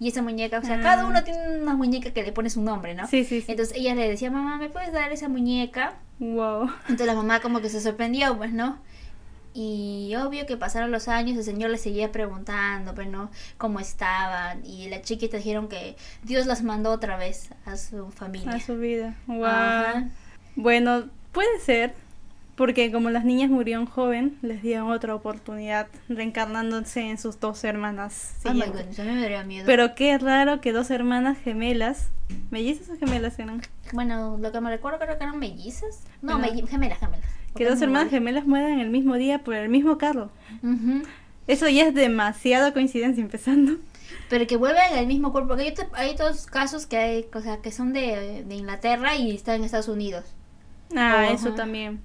Y 0.00 0.08
esa 0.08 0.20
muñeca, 0.20 0.58
o 0.58 0.62
sea, 0.64 0.76
Ah. 0.76 0.82
cada 0.82 1.06
uno 1.06 1.22
tiene 1.22 1.60
una 1.60 1.74
muñeca 1.76 2.10
que 2.10 2.24
le 2.24 2.32
pone 2.32 2.50
su 2.50 2.60
nombre, 2.60 2.94
¿no? 2.94 3.06
Sí, 3.06 3.22
sí, 3.24 3.40
sí. 3.40 3.46
Entonces 3.52 3.76
ella 3.76 3.94
le 3.94 4.08
decía, 4.08 4.32
mamá, 4.32 4.56
¿me 4.58 4.68
puedes 4.68 4.92
dar 4.92 5.12
esa 5.12 5.28
muñeca? 5.28 5.94
Wow. 6.22 6.70
Entonces 6.82 7.06
la 7.06 7.14
mamá 7.14 7.40
como 7.40 7.60
que 7.60 7.68
se 7.68 7.80
sorprendió, 7.80 8.36
pues, 8.36 8.52
¿no? 8.52 8.78
Y 9.54 10.14
obvio 10.16 10.46
que 10.46 10.56
pasaron 10.56 10.92
los 10.92 11.08
años, 11.08 11.36
el 11.36 11.42
señor 11.42 11.70
le 11.70 11.78
seguía 11.78 12.12
preguntando, 12.12 12.94
pues, 12.94 13.08
¿no? 13.08 13.28
Cómo 13.58 13.80
estaban. 13.80 14.64
Y 14.64 14.88
las 14.88 15.02
chiquitas 15.02 15.38
dijeron 15.38 15.68
que 15.68 15.96
Dios 16.22 16.46
las 16.46 16.62
mandó 16.62 16.92
otra 16.92 17.16
vez 17.16 17.50
a 17.66 17.76
su 17.76 18.10
familia. 18.12 18.52
A 18.52 18.60
su 18.60 18.76
vida. 18.78 19.16
Wow. 19.26 19.44
Ajá. 19.44 20.08
Bueno, 20.54 21.08
puede 21.32 21.58
ser. 21.58 21.92
Porque 22.56 22.92
como 22.92 23.08
las 23.10 23.24
niñas 23.24 23.48
murieron 23.50 23.86
joven, 23.86 24.36
les 24.42 24.60
dieron 24.62 24.90
otra 24.90 25.14
oportunidad 25.14 25.88
reencarnándose 26.08 27.00
en 27.08 27.18
sus 27.18 27.40
dos 27.40 27.64
hermanas. 27.64 28.34
Oh 28.44 28.52
my 28.52 28.60
goodness, 28.66 28.98
a 29.00 29.04
mí 29.04 29.12
me 29.12 29.20
daría 29.22 29.42
miedo. 29.42 29.64
Pero 29.66 29.94
qué 29.94 30.18
raro 30.18 30.60
que 30.60 30.72
dos 30.72 30.90
hermanas 30.90 31.38
gemelas, 31.38 32.10
mellizas 32.50 32.90
o 32.90 32.96
gemelas 32.98 33.38
eran, 33.38 33.62
Bueno, 33.92 34.36
lo 34.40 34.52
que 34.52 34.60
me 34.60 34.68
recuerdo 34.70 34.98
creo 34.98 35.16
que 35.16 35.24
eran 35.24 35.38
mellizas. 35.38 36.00
No, 36.20 36.38
gemelas, 36.40 36.68
gemelas. 36.70 36.98
que 37.56 37.64
dos 37.68 37.80
hermanas 37.80 38.10
gemelas 38.10 38.46
mueran 38.46 38.80
el 38.80 38.90
mismo 38.90 39.14
día 39.16 39.38
por 39.42 39.54
el 39.54 39.68
mismo 39.70 39.96
carro. 39.98 40.30
Eso 41.46 41.68
ya 41.68 41.86
es 41.88 41.94
demasiada 41.94 42.72
coincidencia 42.72 43.22
empezando. 43.22 43.78
Pero 44.28 44.46
que 44.46 44.56
vuelven 44.56 44.92
al 44.94 45.06
mismo 45.06 45.32
cuerpo. 45.32 45.48
Porque 45.48 45.64
hay, 45.64 45.70
otro- 45.70 45.88
hay 45.94 46.10
otros 46.10 46.46
casos 46.46 46.86
que 46.86 46.96
hay, 46.98 47.26
o 47.34 47.40
sea, 47.40 47.58
que 47.62 47.72
son 47.72 47.92
de, 47.94 48.44
de 48.46 48.54
Inglaterra 48.54 49.16
y 49.16 49.34
están 49.34 49.56
en 49.56 49.64
Estados 49.64 49.88
Unidos. 49.88 50.24
Ah, 50.94 51.28
eso 51.32 51.54
también. 51.54 52.00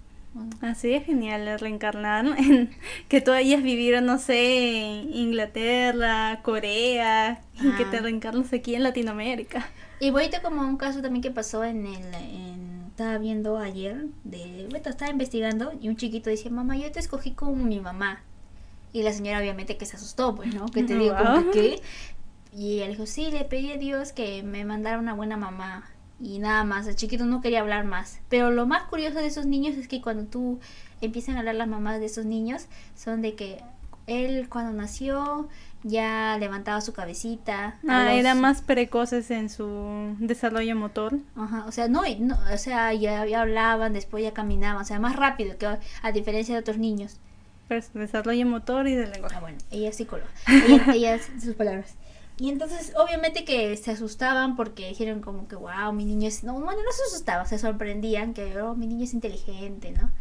Así 0.62 0.94
es 0.94 1.06
genial 1.06 1.60
reencarnar, 1.60 2.26
en- 2.38 2.70
que 3.08 3.22
tú 3.22 3.32
hayas 3.32 3.62
vivido, 3.64 4.02
no 4.02 4.18
sé, 4.20 5.00
en 5.02 5.14
Inglaterra, 5.14 6.40
Corea, 6.44 7.42
y 7.62 7.72
que 7.72 7.86
te 7.86 8.00
reencarnas 8.02 8.52
aquí 8.54 8.76
en 8.76 8.84
Latinoamérica. 8.84 9.68
Y 10.00 10.10
ahorita 10.10 10.42
como 10.42 10.62
un 10.62 10.78
caso 10.78 11.02
también 11.02 11.22
que 11.24 11.32
pasó 11.32 11.64
en 11.64 11.86
el... 11.86 12.14
En, 12.14 12.78
estaba 12.90 13.20
viendo 13.20 13.60
ayer, 13.60 14.06
de, 14.24 14.66
bueno, 14.72 14.90
estaba 14.90 15.12
investigando 15.12 15.72
y 15.80 15.88
un 15.88 15.98
chiquito 15.98 16.32
decía, 16.32 16.50
mamá, 16.50 16.76
yo 16.78 16.92
te 16.92 17.00
escogí 17.00 17.30
como 17.32 17.56
mi 17.64 17.80
mamá. 17.80 18.24
Y 18.92 19.04
la 19.04 19.14
señora 19.14 19.38
obviamente 19.38 19.78
que 19.78 19.86
se 19.86 19.98
asustó, 19.98 20.34
pues, 20.34 20.52
¿no? 20.56 20.66
Que 20.66 20.82
te 20.82 20.96
digo, 20.98 21.14
Wow. 21.14 21.52
¿qué? 21.52 21.80
Y 22.52 22.80
él 22.80 22.92
dijo, 22.94 23.06
sí, 23.06 23.30
le 23.30 23.44
pedí 23.44 23.72
a 23.72 23.78
Dios 23.78 24.14
que 24.14 24.42
me 24.42 24.66
mandara 24.66 24.98
una 24.98 25.14
buena 25.14 25.38
mamá. 25.38 25.88
Y 26.20 26.40
nada 26.40 26.64
más, 26.64 26.88
el 26.88 26.96
chiquito 26.96 27.26
no 27.26 27.42
quería 27.42 27.60
hablar 27.62 27.86
más. 27.86 28.20
Pero 28.30 28.50
lo 28.52 28.66
más 28.66 28.84
curioso 28.84 29.20
de 29.20 29.28
esos 29.28 29.46
niños 29.46 29.76
es 29.78 29.88
que 29.88 30.02
cuando 30.02 30.24
tú 30.26 30.60
empiezan 31.02 31.36
a 31.36 31.40
hablar 31.40 31.56
las 31.56 31.68
mamás 31.68 32.00
de 32.00 32.08
esos 32.08 32.26
niños, 32.26 32.66
son 32.96 33.22
de 33.22 33.36
que 33.36 33.62
él 34.08 34.48
cuando 34.50 34.72
nació 34.74 35.48
ya 35.84 36.38
levantaba 36.40 36.82
su 36.82 36.94
cabecita. 36.94 37.76
Ah, 37.88 38.06
los- 38.06 38.14
eran 38.20 38.42
más 38.42 38.62
precoces 38.62 39.30
en 39.32 39.50
su 39.50 40.16
desarrollo 40.20 40.76
motor. 40.76 41.20
Ajá, 41.36 41.66
o 41.68 41.72
sea, 41.72 41.88
no, 41.88 42.02
no, 42.20 42.38
o 42.52 42.58
sea, 42.58 42.94
ya, 42.94 43.26
ya 43.26 43.42
hablaban, 43.42 43.94
después 43.94 44.24
ya 44.24 44.34
caminaban, 44.34 44.82
o 44.82 44.86
sea, 44.86 45.00
más 45.00 45.16
rápido 45.16 45.58
que 45.58 45.68
a 46.02 46.12
diferencia 46.12 46.56
de 46.56 46.62
otros 46.62 46.78
niños. 46.78 47.18
Pues, 47.68 47.94
desarrollo 47.94 48.46
motor 48.48 48.88
y 48.88 48.96
de 48.96 49.08
lenguaje. 49.08 49.36
Ah, 49.36 49.42
bueno, 49.42 49.58
ella 49.72 49.90
es 49.90 49.98
psicóloga. 49.98 50.30
Ella, 50.48 50.86
ella 50.94 51.16
es 51.16 51.30
sus 51.44 51.54
palabras. 51.54 51.96
Y 52.40 52.50
entonces, 52.50 52.94
obviamente 52.96 53.44
que 53.46 53.76
se 53.78 53.92
asustaban 53.92 54.56
porque 54.56 54.88
dijeron 54.90 55.22
como 55.22 55.48
que, 55.48 55.56
wow, 55.56 55.92
mi 55.92 56.06
niño 56.06 56.28
es... 56.28 56.44
No, 56.44 56.54
bueno, 56.54 56.82
no 56.84 56.92
se 56.92 57.04
asustaban, 57.10 57.48
se 57.48 57.58
sorprendían 57.58 58.34
que, 58.34 58.62
oh, 58.62 58.76
mi 58.76 58.86
niño 58.86 59.06
es 59.06 59.14
inteligente, 59.14 59.92
¿no? 59.92 60.12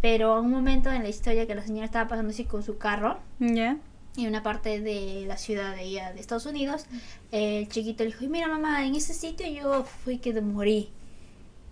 Pero 0.00 0.34
a 0.34 0.40
un 0.40 0.50
momento 0.50 0.92
en 0.92 1.02
la 1.02 1.08
historia 1.08 1.46
que 1.46 1.54
la 1.54 1.64
señora 1.64 1.86
estaba 1.86 2.08
pasando 2.08 2.30
así 2.30 2.44
con 2.44 2.62
su 2.62 2.78
carro, 2.78 3.18
¿Ya? 3.40 3.78
en 4.16 4.28
una 4.28 4.42
parte 4.42 4.80
de 4.80 5.24
la 5.26 5.36
ciudad 5.36 5.74
de 5.74 5.82
ella, 5.82 6.12
de 6.12 6.20
Estados 6.20 6.46
Unidos, 6.46 6.86
el 7.32 7.68
chiquito 7.68 8.04
le 8.04 8.10
dijo, 8.10 8.24
"Y 8.24 8.28
mira 8.28 8.48
mamá, 8.48 8.86
en 8.86 8.94
ese 8.94 9.12
sitio 9.12 9.46
yo 9.48 9.84
fui 9.84 10.18
que 10.18 10.40
morí. 10.40 10.90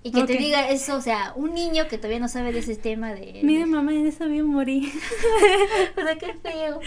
Y 0.06 0.12
que 0.12 0.20
Ok. 0.20 0.26
te 0.26 0.36
diga 0.36 0.68
eso, 0.68 0.96
o 0.96 1.00
sea, 1.00 1.32
un 1.34 1.54
niño 1.54 1.88
que 1.88 1.96
todavía 1.96 2.20
no 2.20 2.28
sabe 2.28 2.52
de 2.52 2.58
ese 2.58 2.76
tema 2.76 3.14
de... 3.14 3.40
Mira, 3.42 3.64
mamá, 3.64 3.94
en 3.94 4.06
esa 4.06 4.26
vio 4.26 4.46
morir. 4.46 4.92
o 5.96 6.00
sea, 6.02 6.16
qué 6.18 6.34
feo. 6.34 6.78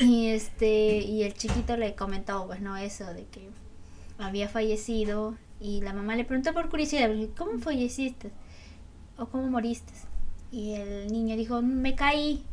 Y 0.00 0.28
este, 0.28 0.98
y 0.98 1.24
el 1.24 1.34
chiquito 1.34 1.76
le 1.76 1.96
comentó, 1.96 2.46
pues, 2.46 2.60
no, 2.60 2.76
eso 2.76 3.12
de 3.12 3.24
que 3.24 3.48
había 4.16 4.48
fallecido. 4.48 5.34
Y 5.60 5.80
la 5.80 5.92
mamá 5.92 6.14
le 6.14 6.24
preguntó 6.24 6.52
por 6.54 6.70
curiosidad, 6.70 7.10
¿cómo 7.36 7.58
falleciste? 7.58 8.30
¿O 9.18 9.26
cómo 9.26 9.48
moriste? 9.48 9.92
Y 10.52 10.74
el 10.74 11.08
niño 11.12 11.36
dijo, 11.36 11.62
me 11.62 11.96
caí. 11.96 12.44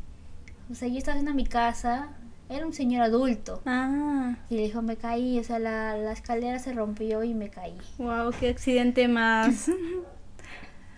O 0.71 0.75
sea, 0.75 0.87
yo 0.87 0.97
estaba 0.97 1.19
en 1.19 1.35
mi 1.35 1.45
casa, 1.45 2.09
era 2.49 2.65
un 2.65 2.73
señor 2.73 3.03
adulto. 3.03 3.61
Ah, 3.65 4.35
Y 4.49 4.55
le 4.55 4.63
dijo, 4.63 4.81
me 4.81 4.97
caí, 4.97 5.39
o 5.39 5.43
sea, 5.43 5.59
la, 5.59 5.95
la 5.97 6.11
escalera 6.11 6.59
se 6.59 6.73
rompió 6.73 7.23
y 7.23 7.33
me 7.33 7.49
caí. 7.49 7.77
wow, 7.97 8.31
qué 8.39 8.49
accidente 8.49 9.07
más. 9.07 9.69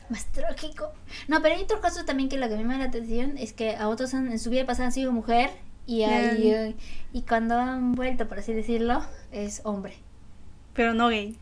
Más 0.10 0.26
trágico. 0.26 0.92
No, 1.30 1.42
pero 1.42 1.56
hay 1.56 1.64
otros 1.64 1.80
casos 1.80 2.06
también 2.06 2.28
que 2.28 2.38
lo 2.38 2.50
que 2.50 2.56
me 2.56 2.64
llama 2.64 2.78
la 2.78 2.86
atención 2.86 3.38
es 3.38 3.54
que 3.54 3.78
a 3.78 3.88
otros 3.88 4.14
han- 4.14 4.30
en 4.32 4.40
su 4.40 4.50
vida 4.50 4.66
pasada 4.66 4.88
han 4.88 4.92
sido 4.92 5.12
mujer 5.14 5.52
y, 5.86 6.04
hay, 6.04 6.76
y 7.14 7.22
cuando 7.22 7.58
han 7.58 7.94
vuelto, 7.94 8.28
por 8.28 8.40
así 8.40 8.54
decirlo, 8.54 9.02
es 9.32 9.62
hombre. 9.64 9.94
Pero 10.74 10.94
no 10.94 11.08
gay. 11.10 11.38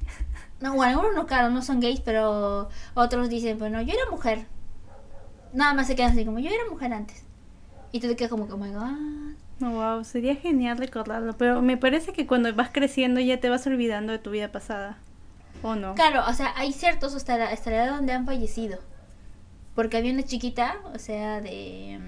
No, 0.61 0.75
bueno, 0.75 0.91
algunos 0.99 1.15
no, 1.15 1.25
claro, 1.25 1.49
no 1.49 1.61
son 1.63 1.79
gays, 1.79 2.01
pero 2.01 2.69
otros 2.93 3.29
dicen, 3.29 3.57
bueno, 3.57 3.81
yo 3.81 3.93
era 3.93 4.09
mujer. 4.11 4.45
Nada 5.53 5.73
más 5.73 5.87
se 5.87 5.95
quedan 5.95 6.11
así 6.11 6.23
como, 6.25 6.37
yo 6.39 6.49
era 6.49 6.69
mujer 6.69 6.93
antes. 6.93 7.23
Y 7.91 7.99
tú 8.01 8.07
te 8.07 8.15
quedas 8.15 8.29
como, 8.29 8.45
god. 8.45 8.57
No, 8.59 9.28
wow, 9.59 10.03
sería 10.03 10.35
genial 10.35 10.77
recordarlo. 10.77 11.37
Pero 11.37 11.61
me 11.61 11.77
parece 11.77 12.13
que 12.13 12.27
cuando 12.27 12.53
vas 12.53 12.69
creciendo 12.71 13.19
ya 13.19 13.39
te 13.39 13.49
vas 13.49 13.65
olvidando 13.67 14.11
de 14.11 14.19
tu 14.19 14.31
vida 14.31 14.51
pasada. 14.51 14.97
¿O 15.61 15.75
no? 15.75 15.95
Claro, 15.95 16.23
o 16.27 16.33
sea, 16.33 16.53
hay 16.55 16.71
ciertos 16.71 17.15
hasta 17.15 17.37
la, 17.37 17.49
hasta 17.49 17.71
la 17.71 17.85
edad 17.85 17.95
donde 17.95 18.13
han 18.13 18.25
fallecido. 18.25 18.79
Porque 19.75 19.97
había 19.97 20.13
una 20.13 20.23
chiquita, 20.23 20.77
o 20.93 20.99
sea, 20.99 21.41
de... 21.41 21.99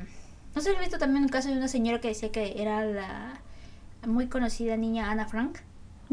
No 0.55 0.61
sé 0.61 0.73
si 0.73 0.79
visto 0.79 0.97
también 0.97 1.23
un 1.23 1.29
caso 1.29 1.49
de 1.49 1.57
una 1.57 1.67
señora 1.67 2.01
que 2.01 2.09
decía 2.09 2.31
que 2.31 2.61
era 2.61 2.83
la 2.85 3.39
muy 4.05 4.27
conocida 4.27 4.77
niña 4.77 5.11
Ana 5.11 5.25
Frank. 5.25 5.59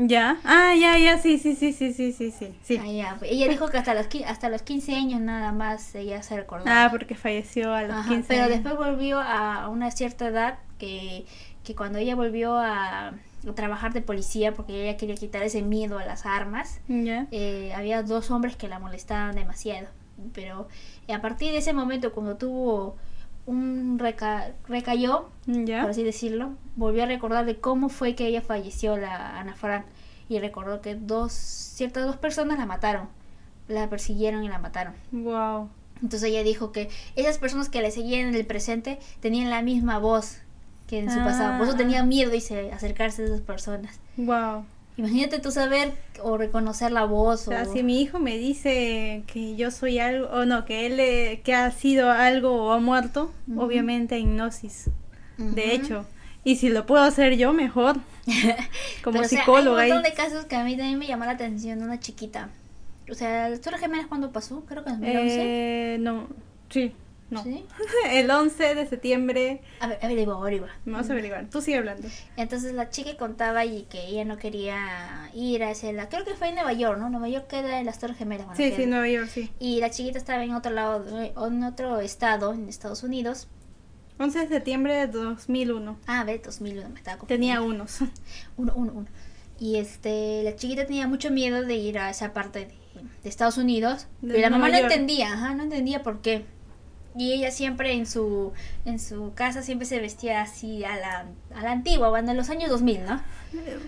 ¿Ya? 0.00 0.38
Ah, 0.44 0.74
ya, 0.78 0.96
ya, 0.96 1.18
sí, 1.18 1.38
sí, 1.38 1.56
sí, 1.56 1.72
sí, 1.72 1.92
sí, 1.92 2.12
sí, 2.12 2.30
sí. 2.30 2.54
sí. 2.62 2.80
Ah, 2.80 2.86
ya, 2.86 3.16
pues, 3.18 3.32
Ella 3.32 3.48
dijo 3.48 3.68
que 3.68 3.78
hasta 3.78 3.94
los, 3.94 4.06
hasta 4.26 4.48
los 4.48 4.62
15 4.62 4.94
años 4.94 5.20
nada 5.20 5.50
más 5.50 5.92
ella 5.96 6.22
se 6.22 6.36
recordaba. 6.36 6.84
Ah, 6.84 6.88
porque 6.90 7.16
falleció 7.16 7.74
a 7.74 7.82
los 7.82 7.96
Ajá, 7.96 8.08
15 8.08 8.28
pero 8.28 8.44
años. 8.44 8.54
después 8.62 8.76
volvió 8.76 9.18
a 9.20 9.68
una 9.68 9.90
cierta 9.90 10.28
edad 10.28 10.58
que, 10.78 11.26
que 11.64 11.74
cuando 11.74 11.98
ella 11.98 12.14
volvió 12.14 12.56
a, 12.56 13.08
a 13.08 13.14
trabajar 13.56 13.92
de 13.92 14.00
policía 14.00 14.54
porque 14.54 14.84
ella 14.84 14.96
quería 14.96 15.16
quitar 15.16 15.42
ese 15.42 15.62
miedo 15.62 15.98
a 15.98 16.04
las 16.06 16.26
armas, 16.26 16.78
¿Ya? 16.86 17.26
eh, 17.32 17.72
había 17.74 18.04
dos 18.04 18.30
hombres 18.30 18.54
que 18.54 18.68
la 18.68 18.78
molestaban 18.78 19.34
demasiado. 19.34 19.88
Pero 20.32 20.68
a 21.12 21.20
partir 21.20 21.50
de 21.52 21.58
ese 21.58 21.72
momento, 21.72 22.12
cuando 22.12 22.36
tuvo 22.36 22.96
un 23.48 23.98
reca- 23.98 24.52
recayó, 24.68 25.30
Ya. 25.46 25.80
por 25.80 25.90
así 25.90 26.02
decirlo, 26.04 26.50
volvió 26.76 27.02
a 27.04 27.06
recordar 27.06 27.46
de 27.46 27.56
cómo 27.58 27.88
fue 27.88 28.14
que 28.14 28.26
ella 28.26 28.42
falleció, 28.42 28.96
la 28.96 29.38
Ana 29.40 29.54
Frank, 29.54 29.84
y 30.28 30.38
recordó 30.38 30.80
que 30.82 30.94
dos, 30.94 31.32
ciertas 31.32 32.04
dos 32.04 32.16
personas 32.16 32.58
la 32.58 32.66
mataron, 32.66 33.08
la 33.68 33.88
persiguieron 33.88 34.44
y 34.44 34.48
la 34.48 34.58
mataron. 34.58 34.92
Wow. 35.12 35.70
Entonces 36.02 36.24
ella 36.30 36.42
dijo 36.42 36.70
que 36.72 36.90
esas 37.16 37.38
personas 37.38 37.68
que 37.70 37.80
le 37.82 37.90
seguían 37.90 38.28
en 38.28 38.34
el 38.34 38.46
presente 38.46 38.98
tenían 39.20 39.50
la 39.50 39.62
misma 39.62 39.98
voz 39.98 40.38
que 40.86 41.00
en 41.00 41.10
su 41.10 41.18
pasado, 41.18 41.58
por 41.58 41.66
eso 41.66 41.74
Ah. 41.74 41.78
tenía 41.78 42.02
miedo 42.02 42.34
y 42.34 42.40
se 42.40 42.72
acercarse 42.72 43.22
a 43.22 43.26
esas 43.26 43.40
personas. 43.40 43.98
Wow. 44.16 44.64
Imagínate 44.98 45.38
tú 45.38 45.52
saber 45.52 45.92
o 46.22 46.36
reconocer 46.36 46.90
la 46.90 47.04
voz 47.04 47.46
O 47.46 47.52
sea, 47.52 47.62
o... 47.62 47.72
si 47.72 47.84
mi 47.84 48.02
hijo 48.02 48.18
me 48.18 48.36
dice 48.36 49.22
que 49.32 49.54
yo 49.54 49.70
soy 49.70 50.00
algo, 50.00 50.26
o 50.28 50.44
no, 50.44 50.64
que 50.64 50.86
él 50.86 50.98
eh, 50.98 51.40
que 51.44 51.54
ha 51.54 51.70
sido 51.70 52.10
algo 52.10 52.64
o 52.64 52.72
ha 52.72 52.80
muerto, 52.80 53.32
Ujú. 53.46 53.62
obviamente 53.62 54.16
hay 54.16 54.22
hipnosis. 54.22 54.90
De 55.38 55.72
hecho. 55.72 56.04
Y 56.42 56.56
si 56.56 56.68
lo 56.68 56.84
puedo 56.84 57.02
hacer 57.04 57.36
yo, 57.36 57.52
mejor. 57.52 57.96
Como 59.04 59.14
Pero, 59.14 59.26
o 59.26 59.28
sea, 59.28 59.38
psicóloga. 59.40 59.82
hay 59.82 59.90
un 59.92 59.98
montón 59.98 60.10
de 60.10 60.16
casos 60.16 60.46
que 60.46 60.56
a 60.56 60.64
mí 60.64 60.76
también 60.76 60.98
me 60.98 61.06
llamó 61.06 61.24
la 61.26 61.32
atención, 61.32 61.82
una 61.82 62.00
chiquita. 62.00 62.48
O 63.10 63.14
sea, 63.14 63.56
¿tú 63.60 63.70
las 63.70 63.80
gemelas 63.80 64.06
cuándo 64.06 64.32
pasó? 64.32 64.64
Creo 64.66 64.82
que 64.82 64.90
en 64.90 65.00
2011. 65.00 65.36
Eh, 65.40 65.98
no, 66.00 66.26
sí, 66.70 66.92
no. 67.30 67.42
¿Sí? 67.42 67.64
El 68.10 68.30
11 68.30 68.74
de 68.74 68.86
septiembre. 68.86 69.60
A 69.80 69.86
ver, 69.86 69.98
averigua, 70.02 70.36
averigua. 70.36 70.68
Vamos 70.84 71.08
a 71.08 71.12
averiguar. 71.12 71.46
Tú 71.50 71.60
sigue 71.60 71.78
hablando. 71.78 72.08
Entonces 72.36 72.72
la 72.72 72.88
chica 72.90 73.16
contaba 73.16 73.64
y 73.64 73.82
que 73.82 74.06
ella 74.06 74.24
no 74.24 74.38
quería 74.38 75.30
ir 75.34 75.62
a 75.62 75.70
ese... 75.70 75.94
Creo 76.10 76.24
que 76.24 76.34
fue 76.34 76.48
en 76.48 76.54
Nueva 76.54 76.72
York, 76.72 76.98
¿no? 76.98 77.10
Nueva 77.10 77.28
York 77.28 77.46
queda 77.48 77.80
en 77.80 77.86
las 77.86 77.98
Torres 77.98 78.16
Gemelas. 78.16 78.46
bueno, 78.46 78.56
Sí, 78.56 78.68
queda. 78.70 78.76
sí, 78.76 78.86
Nueva 78.86 79.08
York, 79.08 79.28
sí. 79.28 79.50
Y 79.58 79.80
la 79.80 79.90
chiquita 79.90 80.18
estaba 80.18 80.42
en 80.42 80.54
otro 80.54 80.72
lado, 80.72 81.04
en 81.46 81.64
otro 81.64 82.00
estado, 82.00 82.52
en 82.52 82.68
Estados 82.68 83.02
Unidos. 83.02 83.48
11 84.18 84.38
de 84.40 84.48
septiembre 84.48 84.94
de 84.94 85.06
2001. 85.06 85.98
Ah, 86.06 86.24
ve, 86.24 86.40
2001, 86.44 86.88
me 86.88 86.96
estaba 86.98 87.24
Tenía 87.26 87.60
unos. 87.60 87.98
Uno, 88.56 88.72
uno, 88.74 88.92
uno. 88.94 89.06
Y 89.60 89.76
este, 89.76 90.42
la 90.44 90.56
chiquita 90.56 90.86
tenía 90.86 91.06
mucho 91.06 91.30
miedo 91.30 91.62
de 91.62 91.74
ir 91.74 91.98
a 91.98 92.10
esa 92.10 92.32
parte 92.32 92.60
de, 92.60 92.66
de 93.22 93.28
Estados 93.28 93.58
Unidos. 93.58 94.06
De 94.20 94.34
pero 94.34 94.40
la 94.40 94.50
mamá 94.50 94.68
no 94.68 94.76
entendía, 94.78 95.32
ajá, 95.32 95.54
no 95.54 95.64
entendía 95.64 96.02
por 96.02 96.20
qué. 96.20 96.44
Y 97.18 97.32
ella 97.32 97.50
siempre 97.50 97.92
en 97.92 98.06
su, 98.06 98.52
en 98.84 99.00
su 99.00 99.32
casa 99.34 99.62
siempre 99.62 99.86
se 99.86 99.98
vestía 99.98 100.40
así 100.40 100.84
a 100.84 100.96
la, 100.96 101.26
a 101.54 101.62
la 101.62 101.72
antigua, 101.72 102.10
bueno, 102.10 102.30
en 102.30 102.36
los 102.36 102.48
años 102.48 102.70
2000, 102.70 103.04
¿no? 103.04 103.20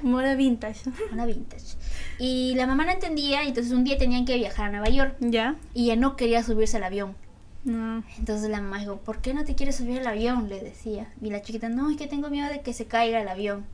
Moda 0.02 0.34
vintage. 0.34 0.90
Una 1.12 1.26
vintage. 1.26 1.76
Y 2.18 2.54
la 2.56 2.66
mamá 2.66 2.84
no 2.84 2.90
entendía, 2.90 3.42
entonces 3.44 3.72
un 3.72 3.84
día 3.84 3.96
tenían 3.98 4.24
que 4.24 4.36
viajar 4.36 4.66
a 4.66 4.70
Nueva 4.70 4.88
York. 4.88 5.16
¿Ya? 5.20 5.54
Y 5.74 5.84
ella 5.84 5.96
no 5.96 6.16
quería 6.16 6.42
subirse 6.42 6.78
al 6.78 6.84
avión. 6.84 7.14
No. 7.62 8.02
Entonces 8.18 8.50
la 8.50 8.60
mamá 8.60 8.78
dijo, 8.80 8.96
¿por 8.96 9.20
qué 9.20 9.32
no 9.32 9.44
te 9.44 9.54
quieres 9.54 9.76
subir 9.76 10.00
al 10.00 10.06
avión? 10.06 10.48
Le 10.48 10.60
decía. 10.60 11.12
Y 11.22 11.30
la 11.30 11.42
chiquita, 11.42 11.68
no, 11.68 11.90
es 11.90 11.96
que 11.96 12.06
tengo 12.06 12.30
miedo 12.30 12.48
de 12.48 12.62
que 12.62 12.72
se 12.72 12.86
caiga 12.86 13.20
el 13.20 13.28
avión. 13.28 13.64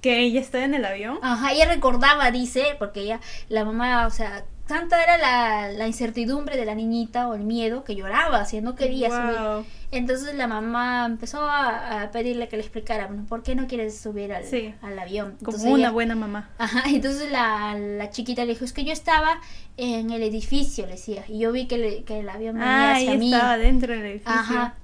¿Que 0.00 0.20
ella 0.20 0.40
está 0.40 0.64
en 0.64 0.74
el 0.74 0.84
avión? 0.84 1.18
Ajá, 1.22 1.52
ella 1.52 1.66
recordaba, 1.66 2.30
dice, 2.30 2.76
porque 2.78 3.00
ella, 3.00 3.20
la 3.48 3.64
mamá, 3.64 4.06
o 4.06 4.10
sea, 4.10 4.44
tanta 4.66 5.02
era 5.02 5.18
la, 5.18 5.68
la 5.72 5.86
incertidumbre 5.86 6.56
de 6.56 6.64
la 6.64 6.74
niñita 6.74 7.28
o 7.28 7.34
el 7.34 7.42
miedo 7.42 7.84
que 7.84 7.94
lloraba, 7.94 8.44
sea, 8.46 8.60
no 8.60 8.74
quería 8.74 9.08
subir. 9.10 9.66
Entonces 9.90 10.34
la 10.34 10.46
mamá 10.46 11.04
empezó 11.06 11.42
a, 11.42 12.02
a 12.02 12.10
pedirle 12.10 12.48
que 12.48 12.56
le 12.56 12.62
explicara, 12.62 13.06
bueno, 13.08 13.24
¿por 13.28 13.42
qué 13.42 13.54
no 13.54 13.66
quieres 13.66 13.98
subir 14.00 14.32
al, 14.32 14.44
Sí. 14.44 14.74
al 14.80 14.98
avión? 14.98 15.32
Como 15.44 15.56
Entonces 15.56 15.68
una 15.70 15.78
ella- 15.78 15.90
buena 15.90 16.14
mamá. 16.14 16.50
Ajá, 16.58 16.82
entonces 16.86 17.30
la, 17.30 17.74
la 17.78 18.10
chiquita 18.10 18.44
le 18.44 18.52
dijo, 18.54 18.64
es 18.64 18.72
que 18.72 18.84
yo 18.84 18.92
estaba 18.92 19.40
en 19.76 20.10
el 20.10 20.22
edificio, 20.22 20.86
le 20.86 20.92
decía, 20.92 21.24
y 21.28 21.38
yo 21.40 21.52
vi 21.52 21.66
que, 21.66 21.76
le- 21.78 22.04
que 22.04 22.20
el 22.20 22.28
avión 22.28 22.54
venía 22.54 22.90
Ah, 22.92 22.96
hacia 22.96 23.14
mí. 23.16 23.32
estaba 23.34 23.58
dentro 23.58 23.92
del 23.92 24.06
edificio. 24.06 24.32
Ajá, 24.32 24.74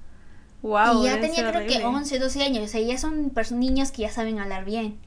Wow. 0.61 1.03
y 1.03 1.05
ya 1.07 1.19
tenía 1.21 1.49
creo 1.49 1.65
que 1.65 1.75
horrible. 1.77 1.85
11, 1.85 2.19
12 2.19 2.43
años, 2.43 2.65
o 2.65 2.67
sea, 2.67 2.81
ya 2.81 2.97
son 2.97 3.31
niños 3.53 3.91
que 3.91 4.01
ya 4.03 4.11
saben 4.11 4.39
hablar 4.39 4.65
bien. 4.65 4.99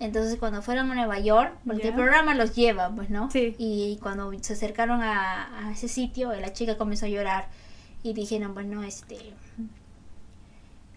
Entonces 0.00 0.38
cuando 0.38 0.60
fueron 0.60 0.90
a 0.90 0.94
Nueva 0.94 1.18
York, 1.20 1.52
porque 1.66 1.88
el 1.88 1.94
programa 1.94 2.34
los 2.34 2.54
lleva, 2.54 2.90
pues, 2.90 3.10
¿no? 3.10 3.30
Sí. 3.30 3.54
Y 3.58 3.98
cuando 4.02 4.32
se 4.42 4.52
acercaron 4.54 5.02
a, 5.02 5.68
a 5.68 5.72
ese 5.72 5.88
sitio, 5.88 6.32
la 6.32 6.52
chica 6.52 6.76
comenzó 6.76 7.06
a 7.06 7.08
llorar 7.08 7.46
y 8.02 8.12
dijeron, 8.12 8.54
bueno, 8.54 8.82
este, 8.82 9.16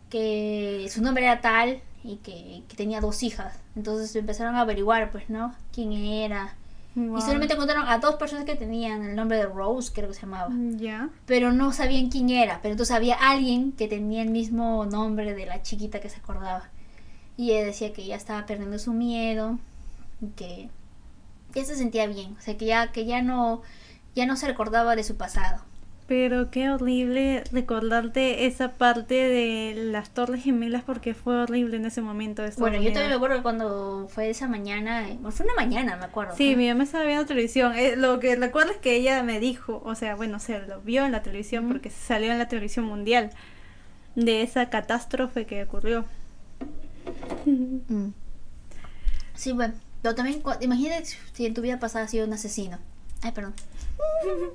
que 0.10 0.88
su 0.90 1.02
nombre 1.02 1.26
era 1.26 1.42
tal 1.42 1.82
y 2.04 2.18
que, 2.18 2.64
que 2.68 2.76
tenía 2.76 3.02
dos 3.02 3.24
hijas. 3.24 3.60
Entonces 3.76 4.16
empezaron 4.16 4.56
a 4.56 4.62
averiguar, 4.62 5.12
pues, 5.12 5.30
¿no? 5.30 5.54
¿Quién 5.74 5.92
era? 5.94 6.56
Wow. 6.96 7.20
Y 7.20 7.22
solamente 7.22 7.54
encontraron 7.54 7.88
a 7.88 8.00
dos 8.00 8.16
personas 8.16 8.46
que 8.46 8.56
tenían 8.56 9.04
el 9.04 9.16
nombre 9.16 9.38
de 9.38 9.46
Rose, 9.46 9.92
creo 9.94 10.08
que 10.08 10.16
se 10.16 10.22
llamaba 10.22 10.50
Ya. 10.78 11.10
pero 11.28 11.52
no 11.52 11.72
sabían 11.72 12.10
quién 12.10 12.30
era. 12.30 12.60
Pero 12.64 12.72
entonces 12.72 12.96
había 12.96 13.16
alguien 13.16 13.72
que 13.74 13.88
tenía 13.88 14.24
el 14.24 14.30
mismo 14.30 14.86
nombre 14.86 15.36
de 15.36 15.46
la 15.46 15.62
chiquita 15.62 16.00
que 16.00 16.10
se 16.10 16.18
acordaba. 16.18 16.70
Y 17.38 17.52
ella 17.52 17.66
decía 17.66 17.94
que 17.94 18.06
ya 18.06 18.16
estaba 18.16 18.46
perdiendo 18.46 18.80
su 18.80 18.94
miedo, 18.94 19.60
y 20.22 20.28
que 20.30 20.70
ya 21.54 21.64
se 21.64 21.76
sentía 21.76 22.08
bien, 22.08 22.36
o 22.38 22.42
sea 22.42 22.58
que 22.58 22.66
ya, 22.66 22.92
que 22.92 23.06
ya 23.06 23.22
no, 23.22 23.62
ya 24.16 24.26
no 24.26 24.36
se 24.36 24.48
recordaba 24.48 24.96
de 24.96 25.04
su 25.04 25.16
pasado. 25.16 25.62
Pero 26.08 26.52
qué 26.52 26.70
horrible 26.70 27.44
recordarte 27.52 28.46
esa 28.46 28.72
parte 28.72 29.16
de 29.16 29.74
las 29.76 30.10
Torres 30.12 30.42
Gemelas 30.42 30.84
porque 30.84 31.14
fue 31.14 31.36
horrible 31.36 31.76
en 31.76 31.86
ese 31.86 32.02
momento. 32.02 32.44
Bueno, 32.58 32.78
yo 32.78 32.94
también 32.94 33.10
me 33.10 33.16
acuerdo 33.16 33.44
cuando 33.44 34.08
fue 34.10 34.30
esa 34.30 34.48
mañana, 34.48 35.06
bueno, 35.06 35.32
fue 35.32 35.46
una 35.46 35.56
mañana, 35.56 35.98
me 35.98 36.06
acuerdo. 36.06 36.34
Sí, 36.38 36.52
¿no? 36.52 36.58
mi 36.60 36.70
mamá 36.70 36.86
estaba 36.86 37.04
viendo 37.04 37.26
televisión. 37.26 37.74
Eh, 37.76 37.98
lo 37.98 38.22
que 38.22 38.38
recuerdo 38.38 38.72
es 38.72 38.78
que 38.78 38.96
ella 38.96 39.22
me 39.24 39.42
dijo, 39.42 39.82
o 39.84 39.96
sea, 39.96 40.16
bueno, 40.16 40.40
se 40.40 40.60
lo 40.60 40.80
vio 40.82 41.06
en 41.06 41.12
la 41.12 41.24
televisión 41.24 41.66
Ujú. 41.66 41.74
porque 41.74 41.90
salió 41.90 42.32
en 42.32 42.38
la 42.40 42.48
televisión 42.48 42.86
mundial 42.86 43.32
de 44.16 44.44
esa 44.44 44.70
catástrofe 44.70 45.46
que 45.46 45.62
ocurrió. 45.64 46.06
Mm. 47.46 48.10
Sí, 49.36 49.52
bueno, 49.52 49.74
pero 50.02 50.16
también, 50.16 50.42
imagínate 50.62 51.06
si 51.34 51.46
en 51.46 51.54
tu 51.54 51.62
vida 51.62 51.80
pasada 51.80 52.06
has 52.06 52.12
sido 52.12 52.26
un 52.26 52.34
asesino. 52.34 52.80
Ay, 53.22 53.32
perdón. 53.32 53.54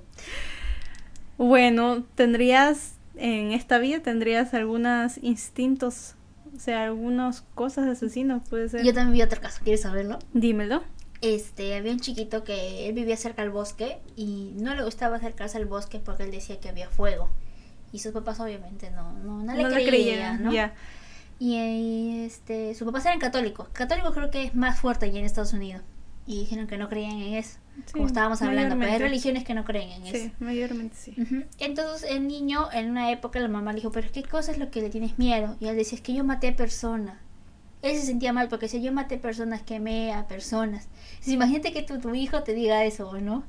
Bueno, 1.39 2.05
tendrías, 2.15 2.93
en 3.17 3.53
esta 3.53 3.79
vida 3.79 4.01
tendrías 4.01 4.55
algunos 4.55 5.19
instintos, 5.23 6.15
o 6.55 6.61
sea, 6.61 6.85
algunas 6.85 7.41
cosas 7.55 7.87
de 7.87 7.93
asesino, 7.93 8.45
puede 8.45 8.69
ser. 8.69 8.85
Yo 8.85 8.93
también 8.95 9.15
vi 9.15 9.23
otro 9.23 9.41
caso, 9.41 9.61
¿quieres 9.65 9.81
saberlo? 9.81 10.19
Dímelo. 10.35 10.85
este, 11.21 11.75
había 11.75 11.93
un 11.93 12.01
chiquito 12.01 12.45
que 12.45 12.87
él 12.89 12.95
vivía 12.95 13.17
cerca 13.17 13.43
del 13.43 13.51
bosque 13.51 13.99
y 14.15 14.53
no 14.57 14.75
le 14.75 14.85
gustaba 14.85 15.17
acercarse 15.17 15.57
al 15.57 15.67
bosque 15.67 16.01
porque 16.05 16.25
él 16.25 16.31
decía 16.31 16.61
que 16.61 16.69
había 16.69 16.89
fuego. 16.89 17.29
Y 17.93 17.99
sus 18.01 18.13
papás 18.13 18.39
obviamente 18.41 18.91
no, 18.91 19.13
no, 19.13 19.43
no 19.43 19.55
le 19.55 19.63
No 19.63 19.69
creían, 19.71 19.89
creyeron, 19.89 20.43
¿no? 20.45 20.51
Y, 21.43 22.23
este, 22.25 22.73
sus 22.77 22.87
papás 22.87 23.05
eran 23.05 23.19
católicos. 23.19 23.67
Católicos 23.73 24.15
creo 24.15 24.31
que 24.31 24.45
es 24.45 24.55
más 24.55 24.79
fuerte 24.79 25.07
allí 25.07 25.19
en 25.19 25.25
Estados 25.25 25.53
Unidos. 25.53 25.83
Y 26.25 26.39
dijeron 26.39 26.69
que 26.69 26.79
no 26.79 26.89
creían 26.89 27.21
en 27.21 27.35
eso. 27.35 27.59
Sí, 27.87 27.95
como 27.95 28.07
estábamos 28.07 28.41
hablando, 28.43 28.79
pero 28.79 28.93
hay 28.93 28.99
religiones 29.01 29.43
que 29.43 29.53
no 29.53 29.65
creen 29.65 29.91
en 29.91 30.07
eso. 30.07 30.25
Sí, 30.27 30.33
mayormente 30.39 30.95
sí. 30.95 31.17
Entonces 31.59 32.09
el 32.09 32.29
niño 32.29 32.69
en 32.73 32.91
una 32.91 33.11
época 33.11 33.41
la 33.41 33.49
mamá 33.49 33.73
le 33.73 33.81
dijo, 33.81 33.91
pero 33.91 34.07
¿qué 34.13 34.23
cosa 34.23 34.53
es 34.53 34.59
lo 34.59 34.71
que 34.71 34.83
le 34.83 34.89
tienes 34.89 35.19
miedo? 35.19 35.57
Y 35.59 35.67
él 35.67 35.75
decía, 35.75 35.97
es 35.97 36.03
que 36.03 36.15
yo 36.15 36.23
maté 36.23 36.53
personas. 36.53 37.19
Él 37.81 37.97
se 37.97 38.07
sentía 38.07 38.33
mal 38.33 38.49
porque 38.49 38.67
decía, 38.67 38.79
yo 38.79 38.93
maté 38.93 39.19
personas, 39.19 39.63
quemé 39.63 40.13
a 40.13 40.29
personas. 40.29 40.87
Entonces, 41.15 41.35
imagínate 41.35 41.73
que 41.73 41.83
tu, 41.83 41.99
tu 41.99 42.15
hijo 42.15 42.45
te 42.45 42.55
diga 42.55 42.85
eso, 42.85 43.21
¿no? 43.21 43.43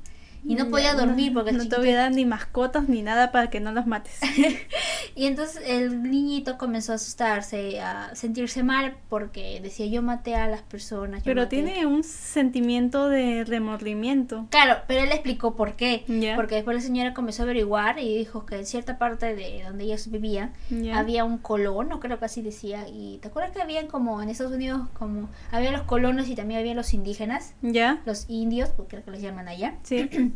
Y 0.46 0.54
no 0.56 0.68
podía 0.68 0.92
Ya, 0.92 0.94
dormir 0.94 1.32
porque 1.32 1.52
no 1.52 1.66
te 1.68 1.76
voy 1.76 1.90
a 1.90 1.96
dar 1.96 2.12
ni 2.12 2.24
mascotas 2.26 2.88
ni 2.88 3.02
nada 3.02 3.32
para 3.32 3.48
que 3.50 3.60
no 3.60 3.72
las 3.72 3.86
mates. 3.86 4.18
Y 5.16 5.26
entonces 5.26 5.62
el 5.64 6.02
niñito 6.02 6.58
comenzó 6.58 6.90
a 6.90 6.96
asustarse, 6.96 7.80
a 7.80 8.12
sentirse 8.16 8.64
mal 8.64 8.96
porque 9.08 9.60
decía, 9.62 9.86
yo 9.86 10.02
maté 10.02 10.34
a 10.34 10.48
las 10.48 10.62
personas. 10.62 11.20
yo 11.20 11.24
Pero 11.26 11.42
maté". 11.42 11.62
tiene 11.62 11.86
un 11.86 12.02
sentimiento 12.02 13.08
de 13.08 13.44
remordimiento. 13.44 14.46
Claro, 14.50 14.78
pero 14.88 15.02
él 15.02 15.12
explicó 15.12 15.54
por 15.54 15.74
qué. 15.76 16.04
Porque 16.34 16.56
después 16.56 16.74
la 16.76 16.80
señora 16.82 17.14
comenzó 17.14 17.42
a 17.42 17.44
averiguar 17.44 18.00
y 18.00 18.18
dijo 18.18 18.44
que 18.44 18.56
en 18.56 18.66
cierta 18.66 18.98
parte 18.98 19.36
de 19.36 19.62
donde 19.64 19.84
ellos 19.84 20.10
vivían 20.10 20.52
había 20.92 21.24
un 21.24 21.38
colono, 21.38 22.00
creo 22.00 22.18
que 22.18 22.24
así 22.24 22.42
decía. 22.42 22.86
Y 22.88 23.18
te 23.22 23.28
acuerdas 23.28 23.52
que 23.52 23.62
habían 23.62 23.86
como 23.86 24.20
en 24.20 24.30
Estados 24.30 24.52
Unidos, 24.54 24.88
como 24.94 25.28
había 25.52 25.70
los 25.70 25.82
colonos 25.82 26.28
y 26.28 26.34
también 26.34 26.58
había 26.58 26.74
los 26.74 26.92
indígenas, 26.92 27.54
¿Ya? 27.62 28.02
los 28.04 28.24
indios, 28.28 28.70
porque 28.70 28.96
creo 28.96 29.04
que 29.04 29.10
los 29.12 29.20
llaman 29.20 29.46
allá. 29.46 29.76
Sí. 29.84 30.10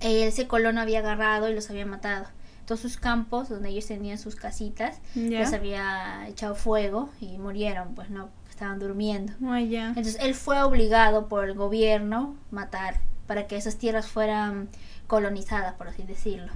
Eh, 0.00 0.26
ese 0.26 0.46
colono 0.46 0.80
había 0.80 1.00
agarrado 1.00 1.48
y 1.48 1.54
los 1.54 1.70
había 1.70 1.86
matado. 1.86 2.26
Todos 2.66 2.80
sus 2.80 2.96
campos, 2.96 3.48
donde 3.48 3.68
ellos 3.70 3.86
tenían 3.86 4.18
sus 4.18 4.36
casitas, 4.36 5.00
Ya. 5.14 5.40
los 5.40 5.52
había 5.52 6.26
echado 6.28 6.54
fuego 6.54 7.10
y 7.20 7.36
murieron, 7.38 7.94
pues 7.94 8.10
no, 8.10 8.30
estaban 8.48 8.78
durmiendo. 8.78 9.32
Ya. 9.68 9.88
Entonces 9.88 10.16
él 10.20 10.34
fue 10.34 10.62
obligado 10.62 11.28
por 11.28 11.44
el 11.44 11.54
gobierno 11.54 12.36
matar 12.50 13.00
para 13.26 13.46
que 13.46 13.56
esas 13.56 13.76
tierras 13.76 14.06
fueran 14.08 14.68
colonizadas, 15.06 15.74
por 15.74 15.88
así 15.88 16.02
decirlo. 16.04 16.52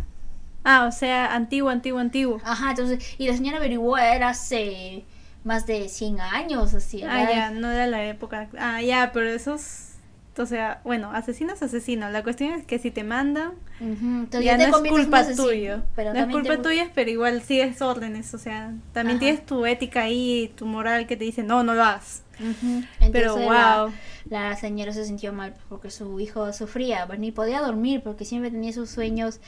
Ah, 0.65 0.87
o 0.89 0.93
sea, 0.93 1.35
antiguo, 1.35 1.69
antiguo, 1.71 1.99
antiguo. 2.01 2.41
Ajá, 2.45 2.71
entonces, 2.71 3.05
y 3.19 3.27
la 3.29 3.35
señora 3.35 3.59
averiguó, 3.59 3.99
era 3.99 4.31
hace 4.31 5.05
más 5.43 5.67
de 5.67 5.89
100 5.89 6.21
años, 6.21 6.73
así. 6.75 7.03
Ah, 7.03 7.29
ya, 7.31 7.51
no 7.51 7.71
era 7.71 7.87
la 7.87 8.05
época. 8.07 8.49
Ah, 8.59 8.81
ya, 8.81 9.11
pero 9.13 9.29
esos 9.29 9.94
o 10.39 10.47
sea, 10.47 10.81
bueno, 10.85 11.11
asesino 11.13 11.53
es 11.53 11.63
asesino. 11.63 12.11
La 12.11 12.23
cuestión 12.23 12.53
es 12.53 12.65
que 12.65 12.79
si 12.79 12.91
te 12.91 13.05
mandan, 13.05 13.53
Ujú, 13.81 14.07
entonces 14.25 14.45
ya 14.45 14.57
no 14.57 14.65
es 14.65 14.91
culpa 14.91 15.25
tuya. 15.35 15.83
No 15.97 16.13
es 16.19 16.27
culpa 16.27 16.57
te- 16.57 16.63
tuya, 16.63 16.91
pero 16.95 17.11
igual 17.11 17.43
sigues 17.43 17.81
órdenes. 17.83 18.35
O 18.35 18.39
sea, 18.39 18.73
también 18.93 19.17
Ajá. 19.19 19.27
tienes 19.27 19.47
tu 19.47 19.65
ética 19.67 20.03
ahí, 20.03 20.53
tu 20.57 20.67
moral 20.67 21.07
que 21.07 21.17
te 21.17 21.25
dice, 21.25 21.43
no, 21.43 21.63
no 21.63 21.75
lo 21.75 21.85
hagas. 21.85 22.23
Ujú, 22.41 22.83
Pero, 23.13 23.37
entonces 23.37 23.47
wow. 23.47 23.93
La, 24.31 24.57
señora 24.57 24.93
se 24.93 25.05
sintió 25.05 25.33
mal 25.33 25.55
porque 25.69 25.91
su 25.91 26.19
hijo 26.19 26.53
sufría, 26.53 27.07
pues, 27.07 27.19
ni 27.21 27.31
podía 27.31 27.61
dormir 27.61 28.03
porque 28.03 28.25
siempre 28.25 28.51
tenía 28.51 28.73
sus 28.73 28.91
sueños, 28.91 29.41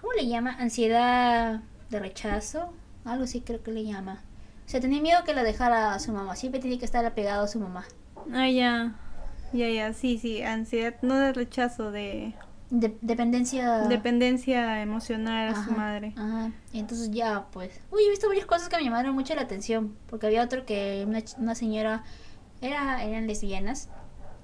¿cómo 0.00 0.12
le 0.12 0.26
llama? 0.28 0.54
Ansiedad 0.58 1.60
de 1.90 1.98
rechazo, 1.98 2.72
algo 3.04 3.24
así 3.24 3.40
creo 3.40 3.62
que 3.62 3.72
le 3.72 3.84
llama. 3.84 4.22
O 4.66 4.70
sea, 4.70 4.80
tenía 4.80 5.00
miedo 5.02 5.24
que 5.24 5.34
la 5.34 5.42
dejara 5.42 5.94
a 5.94 5.98
su 5.98 6.12
mamá, 6.12 6.36
siempre 6.36 6.60
tenía 6.60 6.78
que 6.78 6.84
estar 6.84 7.04
apegado 7.04 7.44
a 7.44 7.48
su 7.48 7.58
mamá. 7.58 7.84
Ah, 8.32 8.48
ya. 8.48 8.94
Ya, 9.52 9.68
ya, 9.68 9.92
sí, 9.92 10.18
sí. 10.18 10.42
Ansiedad, 10.42 10.94
no 11.02 11.16
de 11.16 11.32
rechazo, 11.32 11.90
de 11.90 12.34
De- 12.70 12.96
dependencia... 13.00 13.78
dependencia 13.88 14.80
emocional 14.82 15.48
a 15.54 15.64
su 15.64 15.72
madre. 15.72 16.12
Ajá. 16.16 16.50
Entonces 16.72 17.10
ya, 17.10 17.46
pues. 17.52 17.80
Uy, 17.90 18.02
he 18.04 18.10
visto 18.10 18.28
varias 18.28 18.46
cosas 18.46 18.68
que 18.68 18.76
me 18.76 18.84
llamaron 18.84 19.14
mucho 19.14 19.34
la 19.34 19.42
atención. 19.42 19.96
Porque 20.08 20.26
había 20.26 20.42
otro 20.44 20.64
que 20.66 21.04
una, 21.06 21.20
una 21.38 21.54
señora 21.54 22.04
era, 22.60 23.02
eran 23.04 23.26
lesbianas. 23.26 23.88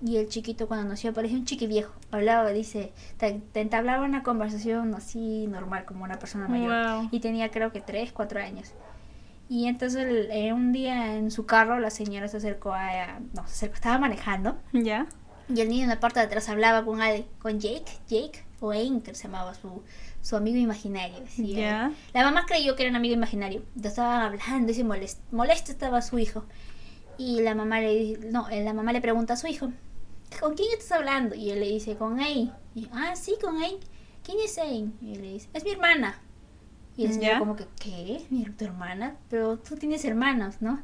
Y 0.05 0.17
el 0.19 0.29
chiquito 0.29 0.69
cuando 0.69 0.89
nació 0.89 1.15
parecía 1.15 1.39
un 1.39 1.47
chiqui 1.47 1.67
viejo. 1.67 1.95
Hablaba, 2.11 2.51
dice, 2.51 2.93
te, 3.17 3.41
te 3.53 3.61
entablaba 3.61 4.05
una 4.05 4.23
conversación 4.23 4.95
así 4.95 5.47
normal, 5.47 5.85
como 5.87 6.05
una 6.05 6.19
persona 6.19 6.49
mayor. 6.49 7.01
Wow. 7.01 7.09
Y 7.13 7.21
tenía 7.21 7.51
creo 7.51 7.73
que 7.73 7.81
3, 7.81 8.13
4 8.13 8.41
años. 8.41 8.73
Y 9.49 9.67
entonces 9.69 10.05
el- 10.05 10.31
eh, 10.31 10.53
un 10.53 10.73
día 10.73 11.15
en 11.17 11.31
su 11.31 11.47
carro 11.47 11.79
la 11.79 11.91
señora 11.91 12.29
se 12.29 12.39
acercó 12.39 12.73
a... 12.73 13.21
No, 13.35 13.43
se 13.47 13.53
acercó, 13.55 13.75
estaba 13.77 13.99
manejando. 13.99 14.57
Ya. 14.73 15.07
Y 15.49 15.61
el 15.61 15.69
niño 15.69 15.85
en 15.85 15.91
la 15.91 16.01
parte 16.01 16.19
de 16.19 16.27
atrás 16.27 16.49
hablaba 16.49 16.85
con 16.85 17.01
alguien, 17.01 17.27
con 17.39 17.61
Jake, 17.61 17.93
Jake, 18.09 18.45
o 18.61 18.71
que 18.71 19.15
se 19.15 19.25
llamaba 19.25 19.55
su, 19.55 19.83
su 20.21 20.35
amigo 20.35 20.57
imaginario. 20.59 21.23
Ya. 21.37 21.93
La 22.13 22.25
mamá 22.25 22.47
creyó 22.47 22.75
que 22.75 22.83
era 22.83 22.91
un 22.91 22.97
amigo 22.97 23.15
imaginario. 23.15 23.61
Entonces 23.77 23.93
estaban 23.93 24.21
hablando 24.23 24.73
y 24.73 24.75
se 24.75 24.83
molest, 24.83 25.21
molesto 25.31 25.71
estaba 25.71 26.03
su 26.03 26.19
hijo. 26.19 26.45
Y 27.19 27.43
la 27.43 27.55
mamá 27.55 27.81
le 27.81 28.19
no, 28.31 28.49
eh, 28.49 28.65
la 28.65 28.73
mamá 28.73 28.93
le 28.93 29.01
pregunta 29.01 29.35
a 29.35 29.37
su 29.37 29.47
hijo, 29.47 29.71
¿con 30.41 30.55
quién 30.55 30.69
estás 30.73 30.93
hablando? 30.99 31.35
Y 31.37 31.51
él 31.51 31.61
le 31.61 31.67
dice, 31.69 31.97
con 31.97 32.19
Ain. 32.19 32.53
Y, 32.75 32.89
ah, 32.93 33.15
sí, 33.15 33.37
con 33.41 33.57
Ain. 33.63 33.77
¿Quién 34.25 34.39
es 34.45 34.59
Ain? 34.59 34.95
Y 35.01 35.13
él 35.15 35.23
le 35.23 35.33
dice, 35.35 35.49
es 35.55 35.65
mi 35.65 35.71
hermana. 35.71 36.21
Y 36.97 37.09
señor 37.09 37.23
Ya. 37.23 37.39
como 37.39 37.57
que, 37.57 37.67
¿qué? 37.79 38.25
¿Mi, 38.31 38.45
¿Tu 38.45 38.65
hermana? 38.65 39.17
Pero 39.29 39.59
tú 39.59 39.77
tienes 39.77 40.05
hermanos, 40.05 40.57
¿no? 40.61 40.81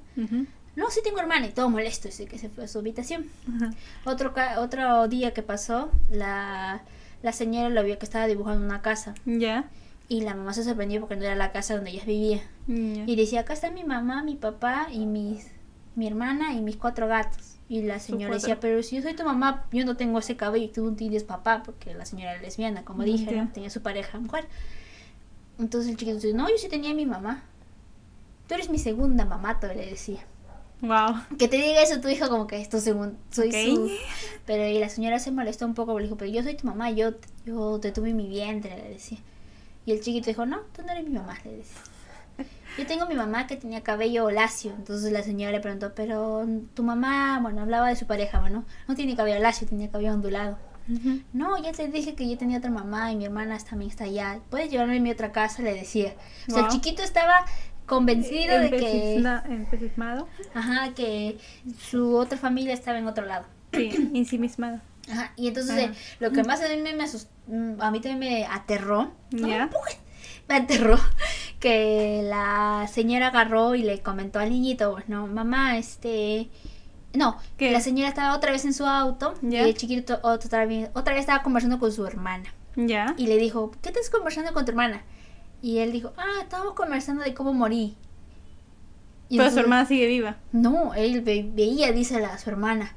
No, 0.77 0.91
sí 0.91 1.01
tengo 1.05 1.19
hermana. 1.21 1.47
Y 1.47 1.51
todo 1.51 1.69
molesto, 1.71 2.09
dice 2.09 2.27
que 2.27 2.39
se 2.39 2.49
fue 2.49 2.65
a 2.65 2.69
su 2.69 2.79
habitación. 2.79 3.27
Otro, 4.05 4.33
otro 4.59 5.09
día 5.09 5.33
que 5.33 5.43
pasó, 5.43 5.91
la, 6.11 6.83
la 7.23 7.33
señora 7.33 7.69
lo 7.69 7.83
vio 7.83 7.99
que 7.99 8.05
estaba 8.05 8.27
dibujando 8.27 8.65
una 8.65 8.83
casa. 8.83 9.15
Ya. 9.25 9.69
Y 10.09 10.21
la 10.23 10.35
mamá 10.35 10.53
se 10.53 10.65
sorprendió 10.65 11.01
porque 11.01 11.17
no 11.17 11.25
era 11.25 11.35
la 11.37 11.53
casa 11.53 11.75
donde 11.77 11.91
ella 11.91 12.05
vivía. 12.05 12.43
Ya. 12.67 13.05
Y 13.07 13.17
decía, 13.17 13.41
acá 13.41 13.53
está 13.55 13.71
mi 13.71 13.85
mamá, 13.85 14.23
mi 14.23 14.35
papá 14.37 14.89
y 14.93 15.07
mis, 15.07 15.47
mi 15.95 16.07
hermana 16.07 16.53
y 16.53 16.61
mis 16.61 16.77
cuatro 16.77 17.07
gatos. 17.09 17.57
Y 17.69 17.81
la 17.83 17.99
señora 18.01 18.35
decía, 18.35 18.61
pero 18.61 18.83
si 18.83 18.97
yo 18.97 19.03
soy 19.03 19.15
tu 19.15 19.25
mamá, 19.25 19.65
yo 19.73 19.87
no 19.87 19.97
tengo 19.97 20.19
ese 20.19 20.37
cabello 20.37 20.67
y 20.67 20.69
tú 20.69 20.93
tienes 20.95 21.25
papá, 21.25 21.63
porque 21.65 21.95
la 21.95 22.05
señora 22.05 22.33
era 22.33 22.43
lesbiana, 22.43 22.85
como 22.85 23.03
dije, 23.03 23.33
Ya. 23.35 23.45
¿no? 23.45 23.51
tenía 23.53 23.71
su 23.71 23.81
pareja 23.81 24.19
mujer. 24.19 24.47
Entonces 25.63 25.91
el 25.93 25.97
chiquito 25.97 26.17
dice, 26.17 26.35
no, 26.35 26.49
yo 26.51 26.59
sí 26.59 26.69
tenía 26.69 26.91
a 26.91 26.95
mi 26.95 27.07
mamá. 27.07 27.45
Tú 28.49 28.55
eres 28.55 28.69
mi 28.69 28.79
segunda 28.79 29.25
mamá, 29.25 29.61
todavía 29.61 29.85
le 29.85 29.91
decía. 29.93 30.21
Wow. 30.81 31.15
Que 31.39 31.47
te 31.47 31.57
diga 31.57 31.81
eso 31.81 32.01
tu 32.01 32.09
hijo 32.09 32.29
como 32.29 32.49
que 32.49 32.61
esto 32.61 32.81
según 32.81 33.17
soy 33.31 33.49
Ok. 33.49 33.55
su 33.55 33.91
pero 34.45 34.67
y 34.67 34.81
la 34.81 34.89
señora 34.89 35.21
se 35.21 35.31
molestó 35.31 35.65
un 35.65 35.75
poco 35.75 35.93
porque 35.93 36.03
le 36.03 36.09
dijo, 36.09 36.17
pero 36.19 36.33
yo 36.33 36.43
soy 36.43 36.57
tu 36.57 36.67
mamá, 36.67 36.91
yo, 36.91 37.13
yo 37.47 37.79
te 37.79 37.93
tuve 37.93 38.11
en 38.11 38.17
mi 38.17 38.27
vientre, 38.29 38.77
le 38.77 38.89
decía. 38.89 39.19
Y 39.87 39.93
el 39.93 40.01
chiquito 40.01 40.27
dijo, 40.27 40.45
no, 40.45 40.59
tú 40.75 40.83
no 40.83 40.91
eres 40.91 41.05
mi 41.05 41.11
mamá, 41.11 41.39
le 41.45 41.59
decía. 41.59 41.81
Yo 42.77 42.87
tengo 42.87 43.07
mi 43.07 43.15
mamá 43.15 43.47
que 43.47 43.57
tenía 43.57 43.83
cabello 43.83 44.31
lacio. 44.31 44.73
Entonces 44.73 45.13
la 45.13 45.23
señora 45.23 45.53
le 45.53 45.61
preguntó, 45.61 45.95
pero 45.95 46.45
tu 46.75 46.83
mamá, 46.83 47.39
bueno, 47.41 47.61
hablaba 47.63 47.89
de 47.89 47.97
su 47.97 48.07
pareja, 48.07 48.41
bueno, 48.41 48.65
no 48.89 48.95
tiene 48.97 49.15
cabello 49.15 49.39
lacio, 49.39 49.69
tenía 49.69 49.89
cabello 49.91 50.13
ondulado. 50.15 50.59
No, 51.33 51.63
ya 51.63 51.73
te 51.73 51.89
dije 51.89 52.15
que 52.15 52.29
yo 52.29 52.37
tenía 52.39 52.59
otra 52.59 52.71
mamá 52.71 53.13
y 53.13 53.17
mi 53.17 53.25
hermana 53.25 53.59
también 53.59 53.91
está 53.91 54.05
allá. 54.05 54.41
¿Puedes 54.51 54.71
llevarme 54.71 54.97
a 54.99 55.01
mi 55.01 55.11
otra 55.11 55.33
casa? 55.33 55.63
Le 55.63 55.75
decía. 55.75 56.15
O 56.49 56.53
sea, 56.53 56.63
el 56.65 56.69
chiquito 56.69 57.03
estaba 57.03 57.45
convencido 57.87 58.59
de 58.61 58.71
que, 58.71 59.15
Empecismado. 59.49 60.29
ajá, 60.55 60.95
que 60.95 61.39
su 61.79 62.17
otra 62.17 62.39
familia 62.39 62.75
estaba 62.75 62.99
en 62.99 63.07
otro 63.07 63.27
lado. 63.27 63.47
Sí, 63.73 63.91
ensimismado. 64.15 64.81
Ajá, 65.11 65.33
y 65.37 65.49
entonces 65.49 65.73
Ajá. 65.73 65.83
eh, 65.83 65.93
lo 66.21 66.31
que 66.31 66.45
más 66.45 66.61
a 66.63 66.69
mí 66.69 66.77
me, 66.77 66.95
me 66.95 67.05
asus- 67.05 67.27
mm, 67.49 67.81
a 67.81 67.91
mí 67.91 68.01
también 68.01 68.19
me 68.21 68.47
aterró, 68.47 69.13
no 69.33 69.49
me 70.49 70.55
aterró 70.57 70.97
que 71.61 72.23
la 72.25 72.87
señora 72.93 73.29
agarró 73.29 73.75
y 73.75 73.83
le 73.83 74.01
comentó 74.01 74.39
al 74.39 74.51
niñito, 74.51 74.93
pues 74.93 75.09
no, 75.09 75.27
mamá, 75.27 75.77
este, 75.77 76.49
no, 77.15 77.37
que 77.57 77.71
la 77.71 77.81
señora 77.81 78.09
estaba 78.09 78.35
otra 78.37 78.53
vez 78.53 78.65
en 78.65 78.73
su 78.73 78.87
auto 78.87 79.35
Ya. 79.43 79.63
y 79.67 79.69
el 79.71 79.77
chiquito 79.77 80.19
otra 80.23 80.65
vez, 80.67 80.91
otra 80.95 81.13
vez 81.15 81.21
estaba 81.21 81.43
conversando 81.43 81.79
con 81.79 81.93
su 81.93 82.07
hermana 82.07 82.53
Ya. 82.77 83.15
y 83.19 83.27
le 83.27 83.37
dijo, 83.37 83.71
¿qué 83.83 83.91
estás 83.91 84.09
conversando 84.11 84.53
con 84.53 84.65
tu 84.65 84.71
hermana? 84.73 85.03
Y 85.61 85.79
él 85.79 85.93
dijo, 85.93 86.13
ah, 86.17 86.41
estábamos 86.43 86.75
conversando 86.75 87.23
de 87.23 87.35
cómo 87.35 87.53
morí. 87.53 87.95
Y 89.29 89.39
Pero 89.39 89.51
su 89.51 89.61
hermana 89.61 89.87
sigue 89.87 90.07
viva. 90.07 90.37
No, 90.53 90.93
él 90.95 91.21
ve- 91.23 91.49
veía, 91.55 91.93
dice 91.93 92.21
la 92.21 92.37
su 92.39 92.51
hermana. 92.51 92.95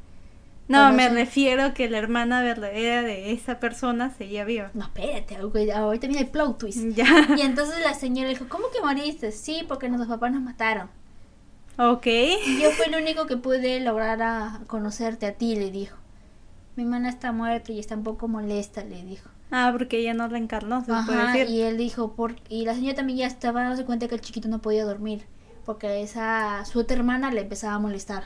No, 0.67 0.91
me 0.91 1.07
refiero 1.09 1.75
que 1.75 1.87
la 1.91 1.99
hermana 1.99 2.41
verdadera 2.41 3.03
de 3.03 3.31
esa 3.31 3.59
persona 3.59 4.09
seguía 4.09 4.45
viva. 4.45 4.71
No, 4.73 4.85
espérate, 4.85 5.35
ahorita 5.37 6.07
viene 6.07 6.23
el 6.23 6.29
plot 6.29 6.57
twist. 6.57 6.79
Ya. 6.95 7.05
Y 7.37 7.41
entonces 7.41 7.75
la 7.83 7.93
señora 7.93 8.29
dijo, 8.29 8.45
¿cómo 8.49 8.65
que 8.73 8.81
moriste? 8.81 9.31
Sí, 9.31 9.63
porque 9.67 9.87
nuestros 9.89 10.09
papás 10.09 10.31
nos 10.31 10.41
mataron. 10.41 10.89
Ok. 11.77 12.07
Y 12.07 12.61
yo 12.61 12.71
fui 12.71 12.85
el 12.85 13.01
único 13.01 13.25
que 13.25 13.37
pude 13.37 13.79
lograr 13.79 14.21
a 14.21 14.61
conocerte 14.67 15.25
a 15.25 15.33
ti, 15.33 15.55
le 15.55 15.71
dijo. 15.71 15.97
Mi 16.75 16.83
hermana 16.83 17.09
está 17.09 17.31
muerta 17.31 17.71
y 17.71 17.79
está 17.79 17.95
un 17.95 18.03
poco 18.03 18.27
molesta, 18.27 18.83
le 18.83 19.03
dijo. 19.03 19.29
Ah, 19.51 19.69
porque 19.71 19.99
ella 19.99 20.13
no 20.13 20.27
reencarnó, 20.27 20.83
se 20.83 20.91
puede 21.05 21.27
decir. 21.27 21.49
y 21.49 21.61
él 21.61 21.77
dijo, 21.77 22.13
por... 22.13 22.35
y 22.49 22.65
la 22.65 22.73
señora 22.73 22.95
también 22.95 23.19
ya 23.19 23.27
estaba 23.27 23.61
dándose 23.61 23.85
cuenta 23.85 24.07
que 24.07 24.15
el 24.15 24.21
chiquito 24.21 24.47
no 24.47 24.59
podía 24.59 24.85
dormir. 24.85 25.25
Porque 25.65 26.01
esa 26.01 26.63
su 26.65 26.79
otra 26.79 26.97
hermana 26.97 27.31
le 27.31 27.41
empezaba 27.41 27.75
a 27.75 27.79
molestar. 27.79 28.23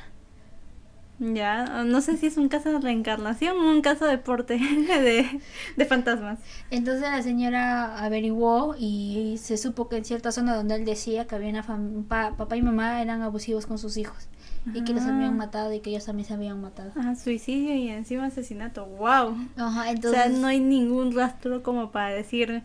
Ya, 1.19 1.84
no 1.84 1.99
sé 2.01 2.15
si 2.15 2.27
es 2.27 2.38
un 2.38 2.47
caso 2.47 2.71
de 2.71 2.79
reencarnación 2.79 3.58
o 3.58 3.69
un 3.71 3.82
caso 3.82 4.05
de 4.05 4.17
porte 4.17 4.53
de, 4.88 5.41
de 5.75 5.86
fantasmas. 5.86 6.39
Entonces 6.71 7.01
la 7.01 7.21
señora 7.21 7.97
averiguó 8.03 8.75
y 8.79 9.36
se 9.38 9.58
supo 9.58 9.89
que 9.89 9.97
en 9.97 10.05
cierta 10.05 10.32
zona 10.32 10.55
donde 10.55 10.75
él 10.75 10.86
decía 10.86 11.27
que 11.27 11.36
había 11.36 11.49
una 11.49 11.63
fam- 11.65 12.05
pa- 12.08 12.38
papá 12.38 12.55
y 12.55 12.62
mamá 12.62 13.01
eran 13.01 13.21
abusivos 13.21 13.65
con 13.65 13.77
sus 13.77 13.97
hijos 13.97 14.29
y 14.73 14.84
que 14.84 14.93
los 14.93 15.03
Ah. 15.03 15.15
habían 15.15 15.36
matado 15.36 15.73
y 15.73 15.79
que 15.82 15.89
ellos 15.89 16.05
también 16.05 16.27
se 16.27 16.34
habían 16.34 16.62
matado. 16.62 16.91
Ah, 16.95 17.15
suicidio 17.15 17.75
y 17.75 17.89
encima 17.89 18.25
asesinato. 18.27 18.86
Wow. 18.86 19.36
Ajá, 19.58 19.86
O 19.91 20.10
sea, 20.12 20.29
no 20.29 20.47
hay 20.47 20.60
ningún 20.60 21.13
rastro 21.13 21.63
como 21.63 21.91
para 21.91 22.10
decir 22.15 22.63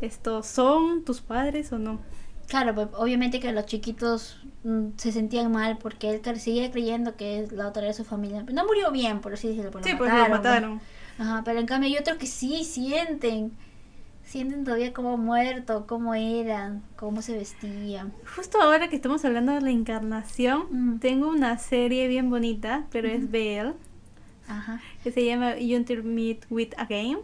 estos 0.00 0.46
son 0.46 1.04
tus 1.04 1.20
padres 1.20 1.70
o 1.72 1.78
no. 1.78 2.00
Claro, 2.50 2.74
pues, 2.74 2.88
obviamente 2.98 3.40
que 3.40 3.50
los 3.52 3.64
chiquitos 3.64 4.38
mm, 4.64 4.88
se 4.98 5.12
sentían 5.12 5.50
mal 5.50 5.78
porque 5.78 6.10
él 6.10 6.20
cre- 6.20 6.36
seguía 6.36 6.70
creyendo 6.70 7.16
que 7.16 7.48
la 7.52 7.68
otra 7.68 7.84
era 7.84 7.92
su 7.94 8.04
familia. 8.04 8.44
No 8.52 8.66
murió 8.66 8.90
bien, 8.90 9.20
por 9.20 9.32
así 9.32 9.48
decirlo, 9.48 9.70
pero 9.70 9.84
Sí, 9.84 9.94
pues 9.96 10.10
mataron. 10.10 10.30
lo 10.30 10.36
mataron. 10.36 10.78
pues. 10.78 10.90
Ajá, 11.28 11.42
pero 11.44 11.60
en 11.60 11.66
cambio 11.66 11.88
hay 11.88 11.96
otros 11.96 12.18
que 12.18 12.26
sí 12.26 12.64
sienten. 12.64 13.52
Sienten 14.24 14.64
todavía 14.64 14.92
cómo 14.92 15.16
muerto, 15.16 15.86
cómo 15.88 16.14
eran, 16.14 16.82
cómo 16.96 17.20
se 17.22 17.32
vestían. 17.36 18.12
Justo 18.36 18.60
ahora 18.62 18.88
que 18.88 18.94
estamos 18.96 19.24
hablando 19.24 19.52
de 19.52 19.60
reencarnación, 19.60 20.66
Mm. 20.70 20.98
tengo 21.00 21.28
una 21.28 21.58
serie 21.58 22.06
bien 22.08 22.30
bonita, 22.30 22.86
pero 22.92 23.08
es 23.08 23.28
BL, 23.30 23.74
Ajá, 24.46 24.80
que 25.02 25.10
se 25.10 25.24
llama 25.24 25.56
You 25.58 25.82
to 25.84 26.02
Meet 26.04 26.46
With 26.50 26.70
Again. 26.76 27.18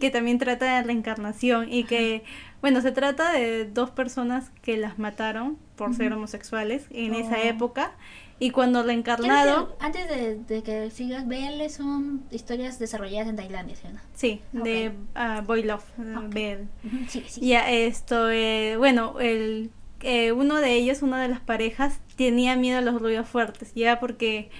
Que 0.00 0.10
también 0.10 0.38
trata 0.38 0.76
de 0.76 0.82
reencarnación 0.82 1.72
y 1.72 1.84
que, 1.84 2.24
bueno, 2.60 2.80
se 2.80 2.92
trata 2.92 3.32
de 3.32 3.64
dos 3.64 3.90
personas 3.90 4.50
que 4.62 4.76
las 4.76 4.98
mataron 4.98 5.58
por 5.76 5.94
ser 5.94 6.12
homosexuales 6.12 6.86
en 6.90 7.14
esa 7.14 7.38
Oh. 7.38 7.42
época 7.48 7.92
y 8.38 8.50
cuando 8.50 8.82
que 8.82 8.86
antes 9.80 10.08
de, 10.08 10.36
de 10.36 10.62
que 10.62 10.90
sigas, 10.90 11.26
BL 11.26 11.68
son 11.68 12.22
historias 12.30 12.78
desarrolladas 12.78 13.28
en 13.28 13.36
Tailandia, 13.36 13.76
¿sí 13.76 13.86
sí, 14.14 14.40
de 14.52 14.92
ah, 15.14 15.42
Boy 15.46 15.62
Love, 15.62 15.84
eh, 15.98 16.14
Ok. 16.16 16.32
BL. 16.34 16.62
Ujú, 16.86 17.04
Sí, 17.08 17.24
sí. 17.28 17.46
Ya 17.46 17.70
esto, 17.70 18.30
eh, 18.30 18.76
bueno, 18.78 19.20
el, 19.20 19.70
eh, 20.02 20.32
uno 20.32 20.56
de 20.56 20.72
ellos, 20.74 21.02
una 21.02 21.20
de 21.20 21.28
las 21.28 21.40
parejas, 21.40 22.00
tenía 22.16 22.56
miedo 22.56 22.78
a 22.78 22.82
los 22.82 23.00
ruidos 23.00 23.28
fuertes, 23.28 23.72
ya 23.74 24.00
porque 24.00 24.50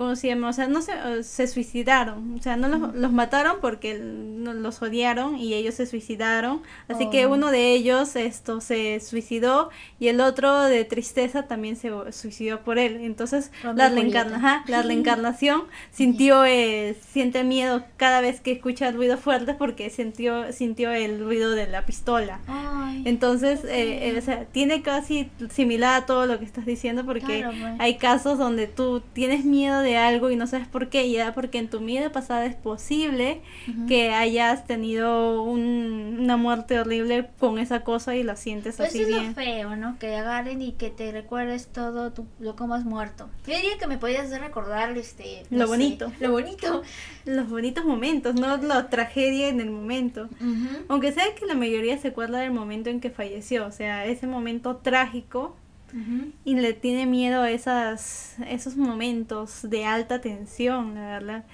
¿cómo 0.00 0.16
se 0.16 0.28
llama? 0.28 0.48
O 0.48 0.52
sea, 0.54 0.66
no 0.66 0.80
se, 0.80 0.92
se 1.24 1.46
suicidaron, 1.46 2.36
o 2.38 2.42
sea, 2.42 2.56
no 2.56 2.68
los, 2.68 2.94
los 2.94 3.12
mataron 3.12 3.56
porque 3.60 3.98
los 4.00 4.80
odiaron 4.80 5.36
y 5.36 5.52
ellos 5.52 5.74
se 5.74 5.84
suicidaron, 5.84 6.62
así 6.88 7.10
que 7.10 7.26
Oh. 7.26 7.34
uno 7.34 7.50
de 7.50 7.72
ellos 7.74 8.16
esto 8.16 8.62
se 8.62 8.98
suicidó 9.00 9.68
y 9.98 10.08
el 10.08 10.22
otro 10.22 10.62
de 10.62 10.86
tristeza 10.86 11.42
también 11.42 11.76
se 11.76 11.90
suicidó 12.12 12.60
por 12.60 12.78
él, 12.78 12.96
entonces 13.02 13.50
la, 13.62 13.90
reencarna- 13.90 14.36
ajá, 14.36 14.64
la 14.68 14.80
reencarnación 14.90 15.64
sintió, 15.92 16.46
eh, 16.46 16.96
siente 17.10 17.44
miedo 17.44 17.84
cada 17.98 18.22
vez 18.22 18.40
que 18.40 18.52
escucha 18.52 18.90
ruido 18.92 19.18
fuerte 19.18 19.52
porque 19.52 19.90
sintió, 19.90 20.50
sintió 20.54 20.92
el 20.92 21.22
ruido 21.22 21.50
de 21.50 21.66
la 21.66 21.84
pistola. 21.84 22.40
Ay. 22.46 23.02
Entonces, 23.04 23.64
eh, 23.64 24.08
eh, 24.08 24.18
o 24.18 24.22
sea, 24.22 24.46
tiene 24.46 24.80
casi 24.80 25.30
similar 25.50 26.02
a 26.02 26.06
todo 26.06 26.24
lo 26.24 26.38
que 26.38 26.46
estás 26.46 26.64
diciendo 26.64 27.04
porque 27.04 27.40
Claro, 27.40 27.50
pues. 27.60 27.74
hay 27.78 27.98
casos 27.98 28.38
donde 28.38 28.66
tú 28.66 29.02
tienes 29.12 29.44
miedo 29.44 29.80
de 29.80 29.89
algo 29.96 30.30
y 30.30 30.36
no 30.36 30.46
sabes 30.46 30.66
por 30.68 30.88
qué, 30.88 31.06
y 31.06 31.12
ya 31.14 31.34
porque 31.34 31.58
en 31.58 31.68
tu 31.68 31.78
vida 31.80 32.10
pasada 32.12 32.46
es 32.46 32.54
posible 32.54 33.40
que 33.88 34.10
hayas 34.12 34.66
tenido 34.66 35.42
un- 35.42 36.18
una 36.20 36.36
muerte 36.36 36.78
horrible 36.80 37.28
con 37.38 37.58
esa 37.58 37.82
cosa 37.84 38.14
y 38.16 38.22
la 38.22 38.36
sientes 38.36 38.76
Pues 38.76 38.90
así 38.90 39.00
eso 39.02 39.08
es 39.08 39.14
bien. 39.14 39.28
lo 39.28 39.34
feo, 39.34 39.76
¿no? 39.76 39.98
Que 39.98 40.14
agarren 40.16 40.62
y 40.62 40.72
que 40.72 40.90
te 40.90 41.10
recuerdes 41.12 41.66
todo 41.68 42.12
tu, 42.12 42.26
lo 42.38 42.56
como 42.56 42.74
has 42.74 42.84
muerto. 42.84 43.28
Yo 43.46 43.54
diría 43.56 43.78
que 43.78 43.86
me 43.86 43.98
podías 43.98 44.26
hacer 44.26 44.40
recordar 44.40 44.96
este... 44.96 45.44
no 45.50 45.58
Lo 45.58 45.64
sé, 45.64 45.68
bonito. 45.70 46.12
Lo 46.20 46.30
bonito. 46.32 46.82
Los 47.24 47.48
bonitos 47.48 47.84
momentos, 47.84 48.34
no 48.34 48.56
la 48.56 48.88
tragedia 48.88 49.48
en 49.48 49.60
el 49.60 49.70
momento. 49.70 50.28
Aunque 50.88 51.12
sea 51.12 51.24
que 51.38 51.46
la 51.46 51.54
mayoría 51.54 51.98
se 51.98 52.08
acuerda 52.08 52.38
del 52.40 52.52
momento 52.52 52.90
en 52.90 53.00
que 53.00 53.10
falleció, 53.10 53.66
o 53.66 53.72
sea, 53.72 54.06
ese 54.06 54.26
momento 54.26 54.76
trágico 54.76 55.56
Y 56.44 56.54
le 56.54 56.72
tiene 56.72 57.06
miedo 57.06 57.42
a 57.42 57.50
esas, 57.50 58.36
esos 58.46 58.76
momentos 58.76 59.60
de 59.62 59.84
alta 59.84 60.20
tensión, 60.20 60.94
la 60.94 61.06
verdad. 61.06 61.44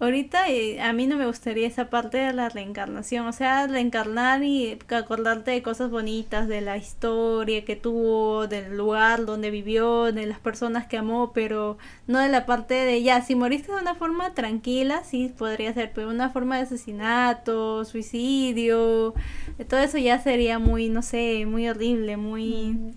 Ahorita 0.00 0.50
eh, 0.50 0.82
a 0.82 0.92
mí 0.92 1.06
no 1.06 1.16
me 1.16 1.26
gustaría 1.26 1.68
esa 1.68 1.88
parte 1.88 2.18
de 2.18 2.32
la 2.32 2.48
reencarnación, 2.48 3.26
o 3.26 3.32
sea, 3.32 3.66
reencarnar 3.68 4.42
y 4.42 4.76
acordarte 4.90 5.52
de 5.52 5.62
cosas 5.62 5.90
bonitas, 5.90 6.48
de 6.48 6.60
la 6.60 6.76
historia 6.76 7.64
que 7.64 7.76
tuvo, 7.76 8.48
del 8.48 8.76
lugar 8.76 9.24
donde 9.24 9.50
vivió, 9.50 10.12
de 10.12 10.26
las 10.26 10.40
personas 10.40 10.86
que 10.88 10.98
amó, 10.98 11.32
pero 11.32 11.78
no 12.08 12.18
de 12.18 12.28
la 12.28 12.44
parte 12.44 12.74
de 12.74 13.02
ya, 13.02 13.22
si 13.22 13.36
moriste 13.36 13.72
de 13.72 13.78
una 13.78 13.94
forma 13.94 14.34
tranquila, 14.34 15.04
sí 15.04 15.32
podría 15.38 15.72
ser, 15.72 15.92
pero 15.94 16.10
una 16.10 16.28
forma 16.28 16.56
de 16.56 16.64
asesinato, 16.64 17.84
suicidio, 17.84 19.14
todo 19.68 19.80
eso 19.80 19.98
ya 19.98 20.18
sería 20.18 20.58
muy, 20.58 20.88
no 20.88 21.02
sé, 21.02 21.46
muy 21.46 21.68
horrible, 21.68 22.16
muy 22.16 22.94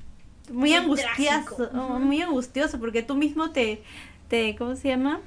muy 0.51 0.69
Muy 0.69 0.73
angustioso, 0.73 1.69
oh, 1.73 1.99
muy 1.99 2.21
angustioso, 2.21 2.79
porque 2.79 3.03
tú 3.03 3.15
mismo 3.15 3.51
te, 3.51 3.81
te, 4.27 4.55
¿cómo 4.55 4.75
se 4.75 4.89
llama? 4.89 5.19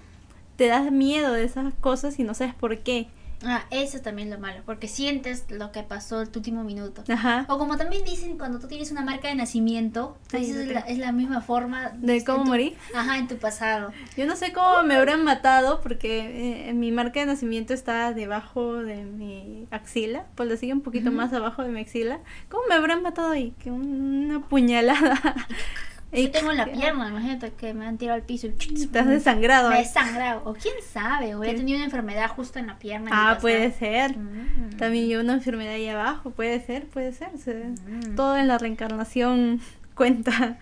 Te 0.56 0.66
das 0.66 0.90
miedo 0.90 1.32
de 1.32 1.44
esas 1.44 1.72
cosas 1.80 2.18
y 2.18 2.24
no 2.24 2.34
sabes 2.34 2.54
por 2.54 2.78
qué. 2.78 3.08
Ah, 3.44 3.64
eso 3.70 3.96
es 3.96 4.02
también 4.02 4.28
lo 4.28 4.38
malo, 4.38 4.60
porque 4.66 4.86
sientes 4.86 5.46
lo 5.48 5.72
que 5.72 5.82
pasó 5.82 6.20
el 6.20 6.28
último 6.34 6.62
minuto. 6.62 7.02
Ajá. 7.08 7.46
O 7.48 7.56
como 7.58 7.76
también 7.78 8.04
dicen 8.04 8.36
cuando 8.36 8.58
tú 8.58 8.68
tienes 8.68 8.90
una 8.92 9.00
marca 9.02 9.28
de 9.28 9.34
nacimiento, 9.34 10.18
Ay, 10.32 10.50
no 10.52 10.60
es, 10.60 10.68
la, 10.68 10.80
es 10.80 10.98
la 10.98 11.10
misma 11.12 11.40
forma 11.40 11.88
¿De 11.94 12.22
cómo 12.24 12.44
tu- 12.44 12.50
morí? 12.50 12.76
Ajá, 12.94 13.16
en 13.18 13.28
tu 13.28 13.38
pasado. 13.38 13.92
Yo 14.16 14.26
no 14.26 14.36
sé 14.36 14.52
cómo 14.52 14.82
me 14.82 14.94
habrán 14.94 15.24
matado 15.24 15.80
porque 15.80 16.68
eh, 16.68 16.72
mi 16.74 16.92
marca 16.92 17.20
de 17.20 17.26
nacimiento 17.26 17.72
está 17.72 18.12
debajo 18.12 18.74
de 18.74 19.04
mi 19.04 19.66
axila, 19.70 20.26
por 20.34 20.48
decir 20.48 20.72
un 20.74 20.82
poquito 20.82 21.10
más 21.10 21.32
abajo 21.32 21.62
de 21.62 21.70
mi 21.70 21.80
axila. 21.80 22.20
¿Cómo 22.50 22.64
me 22.68 22.74
habrán 22.74 23.02
matado 23.02 23.30
ahí? 23.30 23.54
Que 23.62 23.70
una 23.70 24.40
puñalada. 24.48 25.18
Yo 26.12 26.30
tengo 26.30 26.50
en 26.50 26.56
la 26.56 26.66
pierna, 26.66 27.08
imagínate 27.08 27.52
que 27.52 27.72
me 27.72 27.86
han 27.86 27.96
tirado 27.96 28.16
al 28.16 28.22
piso 28.26 28.48
y 28.48 28.82
Estás 28.82 29.06
desangrado. 29.06 29.70
me 29.70 29.76
ahí. 29.76 29.82
he 29.82 29.86
sangrado. 29.88 30.42
O 30.44 30.54
quién 30.54 30.74
sabe, 30.92 31.34
o 31.36 31.44
he 31.44 31.54
tenido 31.54 31.76
una 31.76 31.84
enfermedad 31.84 32.28
justo 32.30 32.58
en 32.58 32.66
la 32.66 32.78
pierna. 32.78 33.10
Ah, 33.12 33.38
puede 33.40 33.70
ser. 33.72 34.16
Mm. 34.18 34.76
También 34.76 35.08
yo 35.08 35.20
una 35.20 35.34
enfermedad 35.34 35.74
ahí 35.74 35.88
abajo, 35.88 36.30
puede 36.30 36.60
ser, 36.64 36.86
puede 36.86 37.12
ser. 37.12 37.30
se- 37.38 37.64
Mm. 37.64 38.16
Todo 38.16 38.36
en 38.36 38.48
la 38.48 38.58
reencarnación 38.58 39.60
cuenta. 39.94 40.58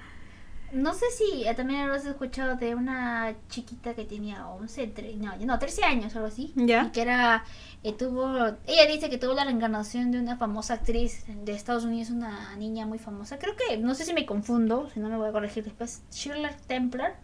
No 0.72 0.92
sé 0.94 1.06
si 1.16 1.46
eh, 1.46 1.54
también 1.54 1.80
habrás 1.80 2.04
escuchado 2.04 2.56
de 2.56 2.74
una 2.74 3.34
chiquita 3.48 3.94
que 3.94 4.04
tenía 4.04 4.46
11, 4.48 4.94
tre- 4.94 5.16
no, 5.16 5.34
no, 5.36 5.58
13 5.58 5.82
años, 5.84 6.14
algo 6.14 6.28
así. 6.28 6.52
Ya. 6.56 6.84
Y 6.84 6.90
que 6.90 7.00
era, 7.02 7.44
eh, 7.82 7.92
tuvo, 7.94 8.28
ella 8.66 8.86
dice 8.86 9.08
que 9.08 9.16
tuvo 9.16 9.32
la 9.34 9.44
reencarnación 9.44 10.10
de 10.10 10.20
una 10.20 10.36
famosa 10.36 10.74
actriz 10.74 11.24
de 11.26 11.52
Estados 11.52 11.84
Unidos, 11.84 12.10
una 12.10 12.54
niña 12.56 12.84
muy 12.86 12.98
famosa. 12.98 13.38
Creo 13.38 13.54
que, 13.56 13.78
no 13.78 13.94
sé 13.94 14.04
si 14.04 14.12
me 14.12 14.26
confundo, 14.26 14.90
si 14.92 15.00
no 15.00 15.08
me 15.08 15.16
voy 15.16 15.28
a 15.30 15.32
corregir 15.32 15.64
después. 15.64 16.02
Shirley 16.12 16.50
Templar, 16.66 17.16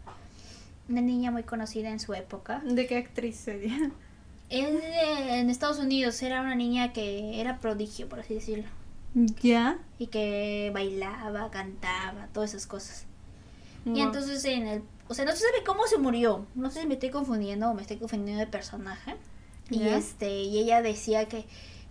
una 0.88 1.02
niña 1.02 1.30
muy 1.30 1.42
conocida 1.42 1.90
en 1.90 2.00
su 2.00 2.14
época. 2.14 2.62
¿De 2.64 2.86
qué 2.86 2.96
actriz 2.96 3.36
sería? 3.36 3.90
Es 4.48 4.72
de- 4.72 5.38
en 5.40 5.50
Estados 5.50 5.78
Unidos 5.78 6.22
era 6.22 6.40
una 6.40 6.54
niña 6.54 6.92
que 6.92 7.40
era 7.40 7.58
prodigio, 7.58 8.08
por 8.08 8.20
así 8.20 8.34
decirlo. 8.34 8.64
Ya. 9.14 9.78
Y 9.98 10.06
que 10.08 10.70
bailaba, 10.74 11.50
cantaba, 11.50 12.28
todas 12.32 12.50
esas 12.54 12.66
cosas. 12.66 13.06
Y 13.84 14.00
entonces 14.00 14.44
en 14.46 14.66
el... 14.66 14.82
O 15.08 15.14
sea, 15.14 15.24
no 15.24 15.32
se 15.32 15.38
sabe 15.38 15.62
cómo 15.66 15.86
se 15.86 15.98
murió. 15.98 16.46
No 16.54 16.70
sé 16.70 16.80
si 16.80 16.86
me 16.86 16.94
estoy 16.94 17.10
confundiendo 17.10 17.70
o 17.70 17.74
me 17.74 17.82
estoy 17.82 17.98
confundiendo 17.98 18.40
de 18.40 18.46
personaje. 18.46 19.16
Y 19.70 19.80
Ya. 19.80 19.96
este 19.96 20.42
y 20.42 20.58
ella 20.58 20.80
decía 20.82 21.26
que, 21.26 21.44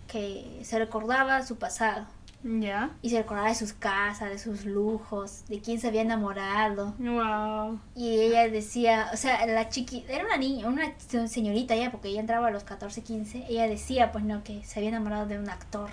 que 0.08 0.60
se 0.64 0.78
recordaba 0.78 1.44
su 1.46 1.56
pasado. 1.56 2.06
Ya. 2.42 2.90
Y 3.00 3.08
se 3.10 3.18
recordaba 3.18 3.48
de 3.48 3.54
sus 3.54 3.72
casas, 3.72 4.28
de 4.28 4.38
sus 4.38 4.66
lujos, 4.66 5.44
de 5.48 5.60
quién 5.60 5.80
se 5.80 5.88
había 5.88 6.02
enamorado. 6.02 6.94
Wow. 6.98 7.78
Y 7.94 8.10
ella 8.20 8.48
decía, 8.48 9.08
o 9.14 9.16
sea, 9.16 9.46
la 9.46 9.70
chiqui... 9.70 10.04
Era 10.08 10.24
una 10.26 10.36
niña, 10.36 10.68
una 10.68 10.92
señorita 11.28 11.74
ya, 11.74 11.90
porque 11.90 12.08
ella 12.08 12.20
entraba 12.20 12.48
a 12.48 12.50
los 12.50 12.64
14, 12.64 13.02
15. 13.02 13.46
Ella 13.48 13.66
decía, 13.66 14.12
pues 14.12 14.24
no, 14.24 14.42
que 14.44 14.62
se 14.64 14.78
había 14.78 14.90
enamorado 14.90 15.26
de 15.26 15.38
un 15.38 15.48
actor. 15.48 15.88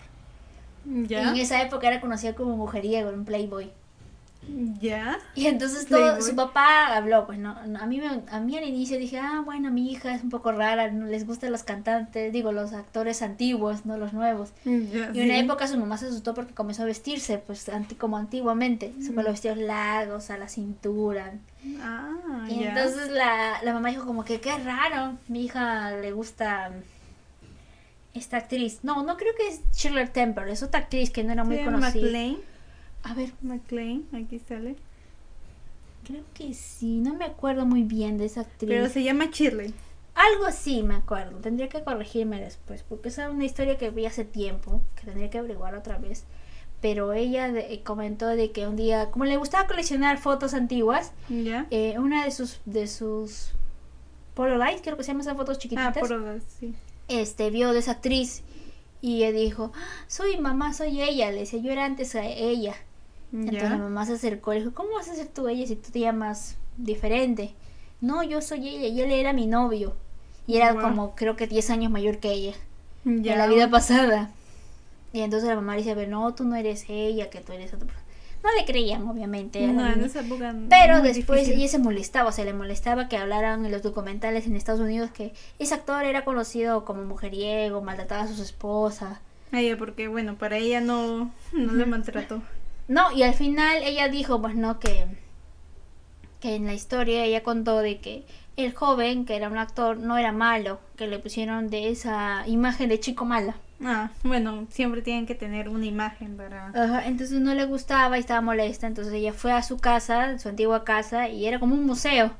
Y 0.85 1.05
Ya. 1.07 1.29
en 1.29 1.37
esa 1.37 1.61
época 1.61 1.87
era 1.87 2.01
conocida 2.01 2.33
como 2.35 2.57
mujeriego, 2.57 3.11
un 3.11 3.23
playboy. 3.23 3.71
Ya. 4.79 5.19
Y 5.35 5.45
entonces 5.45 5.87
todo, 5.87 6.17
Playboy. 6.17 6.21
su 6.21 6.35
papá 6.35 6.95
habló, 6.95 7.27
pues 7.27 7.37
no, 7.37 7.63
no, 7.67 7.79
a 7.79 7.85
mí 7.85 7.99
me, 7.99 8.21
a 8.27 8.39
mí 8.39 8.57
al 8.57 8.63
inicio 8.63 8.97
dije, 8.97 9.19
ah, 9.19 9.43
bueno, 9.45 9.69
mi 9.69 9.91
hija 9.91 10.15
es 10.15 10.23
un 10.23 10.29
poco 10.31 10.51
rara, 10.51 10.89
no 10.91 11.05
les 11.05 11.27
gustan 11.27 11.51
los 11.51 11.61
cantantes, 11.63 12.33
digo, 12.33 12.51
los 12.51 12.73
actores 12.73 13.21
antiguos, 13.21 13.85
no 13.85 13.97
los 13.97 14.13
nuevos. 14.13 14.49
Ya, 14.65 15.11
Y 15.13 15.19
en 15.19 15.25
una 15.25 15.35
sí. 15.35 15.39
época 15.45 15.67
su 15.67 15.77
mamá 15.77 15.97
se 15.97 16.07
asustó 16.07 16.33
porque 16.33 16.55
comenzó 16.55 16.81
a 16.81 16.85
vestirse, 16.85 17.37
pues 17.37 17.69
anti, 17.69 17.93
como 17.95 18.17
antiguamente, 18.17 18.93
se 18.99 19.13
con 19.13 19.23
los 19.23 19.33
vestidos 19.33 19.59
largos, 19.59 20.31
a 20.31 20.37
la 20.37 20.49
cintura. 20.49 21.33
Ah, 21.79 22.47
Y 22.49 22.63
entonces 22.63 23.11
la, 23.11 23.61
la 23.63 23.73
mamá 23.73 23.89
dijo 23.89 24.05
como 24.07 24.25
que 24.25 24.41
qué 24.41 24.57
raro, 24.57 25.17
mi 25.27 25.45
hija 25.45 25.91
le 25.91 26.11
gusta 26.13 26.71
esta 28.13 28.37
actriz. 28.37 28.79
No, 28.83 29.03
no 29.03 29.17
creo 29.17 29.33
que 29.37 29.47
es 29.47 29.61
Shirley 29.73 30.07
Temple, 30.09 30.51
es 30.51 30.63
otra 30.63 30.81
actriz 30.81 31.11
que 31.11 31.23
no 31.23 31.31
era 31.31 31.43
muy 31.43 31.63
conocida. 31.63 32.03
McLean. 32.05 32.37
A 33.03 33.13
ver, 33.13 33.31
McLean, 33.41 34.05
aquí 34.13 34.39
sale. 34.39 34.75
creo 36.05 36.23
que 36.33 36.53
sí, 36.53 36.99
no 36.99 37.13
me 37.13 37.25
acuerdo 37.25 37.65
muy 37.65 37.83
bien 37.83 38.17
de 38.17 38.25
esa 38.25 38.41
actriz. 38.41 38.69
Pero 38.69 38.89
se 38.89 39.03
llama 39.03 39.25
Shirley. 39.31 39.73
Algo 40.15 40.45
así 40.45 40.83
me 40.83 40.95
acuerdo. 40.95 41.37
Tendría 41.39 41.69
que 41.69 41.83
corregirme 41.83 42.39
después. 42.41 42.83
Porque 42.83 43.09
esa 43.09 43.25
es 43.27 43.31
una 43.31 43.45
historia 43.45 43.77
que 43.77 43.91
vi 43.91 44.05
hace 44.05 44.25
tiempo. 44.25 44.81
Que 44.95 45.05
tendría 45.05 45.29
que 45.29 45.37
averiguar 45.37 45.73
otra 45.75 45.97
vez. 45.97 46.25
Pero 46.81 47.13
ella 47.13 47.51
de- 47.51 47.73
eh, 47.73 47.83
comentó 47.83 48.27
de 48.27 48.51
que 48.51 48.67
un 48.67 48.75
día, 48.75 49.11
como 49.11 49.25
le 49.25 49.37
gustaba 49.37 49.67
coleccionar 49.67 50.17
fotos 50.17 50.53
antiguas, 50.55 51.11
Ya. 51.29 51.67
eh, 51.69 51.97
una 51.99 52.25
de 52.25 52.31
sus 52.31 52.59
de 52.65 52.87
sus 52.87 53.51
Polaroid, 54.33 54.79
creo 54.81 54.97
que 54.97 55.03
se 55.03 55.09
llaman 55.09 55.21
esas 55.21 55.37
fotos 55.37 55.57
Ah, 55.57 55.59
chiquititas, 55.59 55.97
por 55.97 56.13
horas, 56.13 56.43
sí. 56.59 56.73
este 57.07 57.49
vio 57.51 57.71
de 57.73 57.79
esa 57.79 57.91
actriz 57.91 58.41
y 59.01 59.17
ella 59.23 59.31
dijo, 59.37 59.71
"Ah, 59.75 60.05
soy 60.07 60.37
mamá, 60.39 60.73
soy 60.73 61.01
ella. 61.01 61.29
Le 61.31 61.41
decía, 61.41 61.59
yo 61.61 61.71
era 61.71 61.85
antes 61.85 62.15
a 62.15 62.25
ella. 62.25 62.75
Entonces 63.33 63.63
la 63.63 63.69
Ya. 63.69 63.77
mamá 63.77 64.05
se 64.05 64.13
acercó 64.13 64.51
y 64.53 64.57
le 64.57 64.61
dijo, 64.65 64.73
¿cómo 64.75 64.89
vas 64.95 65.07
a 65.09 65.15
ser 65.15 65.27
tú 65.27 65.47
ella 65.47 65.65
si 65.65 65.75
tú 65.75 65.89
te 65.91 65.99
llamas 65.99 66.57
diferente? 66.77 67.53
No, 68.01 68.23
yo 68.23 68.41
soy 68.41 68.67
ella 68.67 68.87
y 68.87 69.01
él 69.01 69.11
era 69.11 69.31
mi 69.33 69.47
novio. 69.47 69.95
Y 70.47 70.57
era 70.57 70.73
como, 70.75 71.15
creo 71.15 71.35
que 71.35 71.47
10 71.47 71.69
años 71.69 71.91
mayor 71.91 72.17
que 72.17 72.31
ella. 72.31 72.53
Ya. 73.05 73.33
En 73.33 73.37
la 73.37 73.47
vida 73.47 73.69
pasada. 73.69 74.31
Y 75.13 75.21
entonces 75.21 75.47
la 75.49 75.55
mamá 75.55 75.73
le 75.75 75.83
dice, 75.83 75.95
"Pero 75.95 76.09
no, 76.09 76.33
tú 76.33 76.43
no 76.43 76.55
eres 76.55 76.85
ella, 76.89 77.29
que 77.29 77.41
tú 77.41 77.51
eres 77.53 77.73
otra 77.73 77.85
persona. 77.87 78.05
No 78.43 78.49
le 78.57 78.65
creían, 78.65 79.07
obviamente. 79.07 79.63
a 79.63 79.71
No, 79.71 79.87
en 79.91 80.03
esa 80.03 80.21
época. 80.21 80.53
Pero 80.69 81.01
después 81.01 81.41
difícil. 81.41 81.59
ella 81.61 81.67
se 81.71 81.77
molestaba, 81.79 82.29
o 82.29 82.31
sea, 82.31 82.43
le 82.43 82.53
molestaba 82.53 83.07
que 83.07 83.17
hablaran 83.17 83.65
en 83.65 83.71
los 83.71 83.83
documentales 83.83 84.47
en 84.47 84.55
Estados 84.55 84.81
Unidos 84.81 85.11
que 85.11 85.31
ese 85.59 85.73
actor 85.75 86.03
era 86.05 86.25
conocido 86.25 86.83
como 86.85 87.03
mujeriego, 87.03 87.81
maltrataba 87.81 88.23
a 88.23 88.27
su 88.27 88.41
esposa. 88.41 89.21
Ah, 89.51 89.61
ya, 89.61 89.77
porque 89.77 90.07
bueno, 90.07 90.35
para 90.37 90.57
ella 90.57 90.81
no, 90.81 91.31
no 91.53 91.73
le 91.73 91.85
maltrató. 91.85 92.41
No, 92.91 93.09
y 93.13 93.23
al 93.23 93.33
final 93.33 93.83
ella 93.83 94.09
dijo, 94.09 94.41
pues 94.41 94.53
no, 94.53 94.77
que, 94.77 95.05
que 96.41 96.55
en 96.55 96.65
la 96.65 96.73
historia 96.73 97.23
ella 97.23 97.41
contó 97.41 97.77
de 97.79 98.01
que 98.01 98.25
el 98.57 98.75
joven, 98.75 99.23
que 99.23 99.37
era 99.37 99.47
un 99.47 99.57
actor, 99.57 99.95
no 99.95 100.17
era 100.17 100.33
malo, 100.33 100.81
que 100.97 101.07
le 101.07 101.17
pusieron 101.17 101.69
de 101.69 101.87
esa 101.87 102.43
imagen 102.47 102.89
de 102.89 102.99
chico 102.99 103.23
mala. 103.23 103.55
Ah, 103.81 104.09
bueno, 104.23 104.67
siempre 104.71 105.01
tienen 105.01 105.25
que 105.25 105.35
tener 105.35 105.69
una 105.69 105.85
imagen 105.85 106.35
para... 106.35 106.67
Ajá, 106.67 107.07
entonces 107.07 107.39
no 107.39 107.55
le 107.55 107.63
gustaba 107.63 108.17
y 108.17 108.19
estaba 108.19 108.41
molesta, 108.41 108.87
entonces 108.87 109.13
ella 109.13 109.31
fue 109.31 109.53
a 109.53 109.63
su 109.63 109.77
casa, 109.77 110.37
su 110.37 110.49
antigua 110.49 110.83
casa, 110.83 111.29
y 111.29 111.45
era 111.45 111.61
como 111.61 111.75
un 111.75 111.85
museo. 111.85 112.31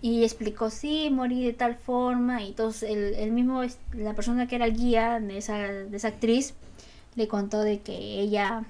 Y 0.00 0.24
explicó, 0.24 0.70
sí, 0.70 1.10
morí 1.10 1.44
de 1.44 1.52
tal 1.52 1.74
forma. 1.74 2.42
Y 2.42 2.48
entonces 2.48 2.90
el, 2.90 3.12
el 3.16 3.32
mismo, 3.32 3.62
la 3.92 4.14
persona 4.14 4.48
que 4.48 4.56
era 4.56 4.64
el 4.64 4.74
guía 4.74 5.20
de 5.20 5.36
esa, 5.36 5.58
de 5.58 5.94
esa 5.94 6.08
actriz, 6.08 6.54
le 7.16 7.28
contó 7.28 7.60
de 7.60 7.80
que 7.80 7.92
ella... 7.92 8.64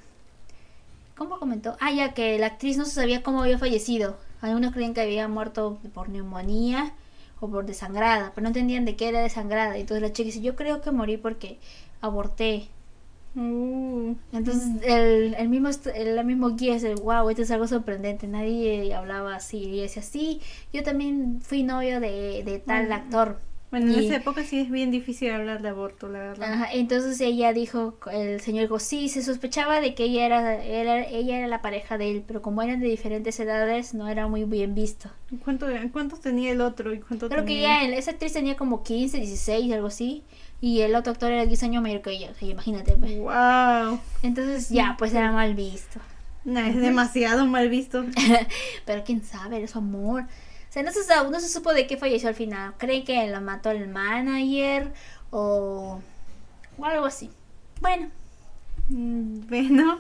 ¿Cómo 1.19 1.39
comentó? 1.39 1.77
Ah, 1.81 1.93
ya 1.93 2.15
que 2.15 2.39
la 2.39 2.47
actriz 2.47 2.79
no 2.79 2.85
se 2.85 2.93
sabía 2.93 3.23
cómo 3.23 3.43
había 3.43 3.59
fallecido. 3.59 4.17
Algunos 4.41 4.73
creían 4.73 4.95
que 4.95 5.01
había 5.03 5.27
muerto 5.29 5.79
por 5.93 6.09
neumonía 6.09 6.95
o 7.41 7.49
por 7.51 7.67
desangrada, 7.67 8.33
pero 8.35 8.43
no 8.45 8.49
entendían 8.49 8.85
de 8.85 8.97
qué 8.97 9.09
era 9.09 9.21
desangrada. 9.21 9.77
Y 9.77 9.83
entonces 9.83 10.03
la 10.03 10.13
chica 10.13 10.27
dice, 10.27 10.41
yo 10.41 10.55
creo 10.57 10.81
que 10.81 10.93
morí 10.93 11.17
porque 11.17 11.59
aborté. 12.01 12.69
Uh, 13.35 14.15
Entonces 14.33 14.83
el, 14.83 15.35
el 15.35 15.49
mismo 15.49 15.69
el, 15.95 16.25
mismo 16.25 16.51
guía 16.57 16.75
dice, 16.75 16.95
wow, 16.95 17.29
esto 17.31 17.43
es 17.43 17.51
algo 17.51 17.69
sorprendente, 17.69 18.27
nadie 18.27 18.95
hablaba 18.95 19.37
así. 19.37 19.59
Y 19.59 19.81
decía, 19.83 20.03
sí, 20.03 20.41
yo 20.73 20.83
también 20.83 21.41
fui 21.43 21.63
novio 21.63 22.01
de, 22.01 22.43
de 22.45 22.59
tal 22.61 22.91
actor. 22.93 23.41
Bueno, 23.71 23.93
en 23.93 24.03
Y- 24.03 24.07
esa 24.07 24.17
época 24.17 24.45
sí 24.45 24.61
es 24.61 24.71
bien 24.71 24.91
difícil 24.91 25.31
hablar 25.31 25.61
de 25.63 25.69
aborto, 25.69 26.09
la 26.09 26.21
verdad. 26.21 26.53
Ajá, 26.53 26.69
entonces 26.73 27.21
ella 27.21 27.53
dijo, 27.53 27.99
el 28.11 28.41
señor 28.41 28.63
dijo, 28.63 28.79
sí, 28.79 29.09
se 29.09 29.23
sospechaba 29.23 29.81
de 29.81 29.95
que 29.95 30.05
ella 30.05 30.25
era, 30.27 30.65
era, 30.65 31.05
ella 31.07 31.39
era 31.39 31.47
la 31.49 31.61
pareja 31.61 31.99
de 31.99 32.11
él, 32.11 32.25
pero 32.27 32.41
como 32.43 32.63
eran 32.63 32.81
de 32.81 32.89
diferentes 32.89 33.39
edades, 33.41 33.93
no 33.95 34.09
era 34.09 34.27
muy 34.27 34.45
bien 34.45 34.75
visto. 34.75 35.11
¿Cuánto, 35.45 35.67
¿Cuántos 35.93 36.21
tenía 36.21 36.53
el 36.53 36.61
otro 36.63 36.95
y 36.95 37.01
cuánto 37.01 37.29
Creo 37.29 37.43
que 37.45 37.49
tenía 37.55 37.87
ya 37.89 37.97
esa 37.97 38.13
actriz 38.13 38.33
tenía 38.33 38.57
como 38.57 38.83
15, 38.83 39.19
16, 39.19 39.73
algo 39.73 39.89
así, 39.89 40.23
y 40.61 40.81
el 40.81 40.95
otro 40.95 41.13
actor 41.13 41.31
era 41.31 41.45
10 41.45 41.63
años 41.63 41.83
mayor 41.83 42.01
que 42.01 42.11
ella, 42.13 42.31
o 42.31 42.35
sea, 42.35 42.49
imagínate. 42.49 42.93
pues. 42.93 43.19
Wow. 43.19 44.01
Entonces 44.23 44.71
ya, 44.71 44.97
pues 44.99 45.13
era 45.13 45.31
mal 45.33 45.55
visto. 45.55 46.01
No, 46.45 46.61
es 46.61 46.77
demasiado 46.77 47.45
mal 47.45 47.69
visto. 47.69 48.07
Pero 48.87 49.05
quién 49.05 49.23
sabe, 49.23 49.59
era 49.59 49.67
su 49.69 49.79
amor. 49.79 50.25
O 50.69 50.73
sea, 50.73 50.83
no 50.83 50.93
se, 50.93 51.01
no 51.31 51.41
se 51.41 51.49
supo 51.49 51.73
de 51.73 51.87
qué 51.87 51.97
falleció 51.97 52.29
al 52.29 52.35
final. 52.35 52.75
Creen 52.79 53.05
que 53.05 53.27
lo 53.29 53.41
mató 53.41 53.71
el 53.71 53.89
manager 53.89 54.93
o, 55.31 56.01
o 56.79 56.85
algo 56.85 57.07
así. 57.07 57.31
Bueno, 57.81 58.11
Mm, 58.91 59.47
Bueno. 59.49 59.99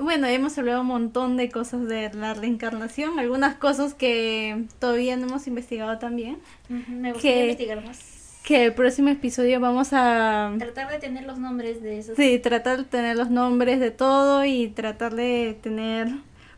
Bueno, 0.00 0.26
hemos 0.26 0.58
hablado 0.58 0.82
un 0.82 0.86
montón 0.88 1.38
de 1.38 1.48
cosas 1.50 1.88
de 1.88 2.12
la 2.12 2.34
reencarnación, 2.34 3.18
algunas 3.18 3.54
cosas 3.56 3.94
que 3.94 4.64
todavía 4.78 5.16
no 5.16 5.26
hemos 5.26 5.46
investigado 5.46 5.98
también. 5.98 6.38
me 6.68 7.12
gustaría 7.12 7.42
investigar 7.44 7.82
más. 7.84 7.98
Que 8.44 8.66
el 8.66 8.74
próximo 8.74 9.08
episodio 9.08 9.58
vamos 9.60 9.88
a 9.92 10.52
Tratar 10.58 10.90
de 10.90 10.98
tener 10.98 11.24
los 11.24 11.38
nombres 11.38 11.82
de 11.82 11.98
esos. 11.98 12.16
sí, 12.16 12.38
tratar 12.38 12.76
de 12.78 12.84
tener 12.84 13.16
los 13.16 13.30
nombres 13.30 13.80
de 13.80 13.90
todo 13.90 14.44
y 14.44 14.68
tratar 14.68 15.14
de 15.14 15.58
tener 15.62 16.08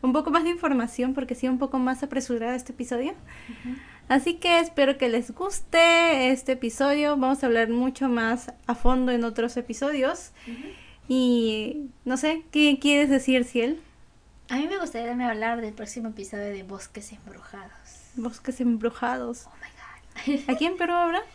un 0.01 0.13
poco 0.13 0.31
más 0.31 0.43
de 0.43 0.49
información 0.49 1.13
porque 1.13 1.35
sí 1.35 1.47
un 1.47 1.57
poco 1.59 1.77
más 1.79 2.03
apresurada 2.03 2.55
este 2.55 2.71
episodio. 2.73 3.13
Así 4.09 4.35
que 4.35 4.59
espero 4.59 4.97
que 4.97 5.07
les 5.09 5.31
guste 5.31 6.31
este 6.31 6.53
episodio. 6.53 7.11
Vamos 7.17 7.43
a 7.43 7.45
hablar 7.47 7.69
mucho 7.69 8.09
más 8.09 8.51
a 8.67 8.75
fondo 8.75 9.11
en 9.11 9.23
otros 9.23 9.55
episodios. 9.57 10.31
Y 11.07 11.89
no 12.05 12.17
sé, 12.17 12.43
¿qué 12.51 12.77
quieres 12.79 13.09
decir, 13.09 13.43
Ciel? 13.45 13.79
A 14.49 14.57
mí 14.57 14.67
me 14.67 14.77
gustaría 14.79 15.11
hablar 15.29 15.61
del 15.61 15.73
próximo 15.73 16.09
episodio 16.09 16.45
de 16.45 16.63
Bosques 16.63 17.11
Embrujados. 17.13 17.71
Bosques 18.15 18.59
embrujados. 18.59 19.45
Oh 19.47 19.51
my 19.61 20.33
god. 20.37 20.49
Aquí 20.53 20.65
en 20.65 20.77
Perú 20.77 20.93
ahora 20.93 21.21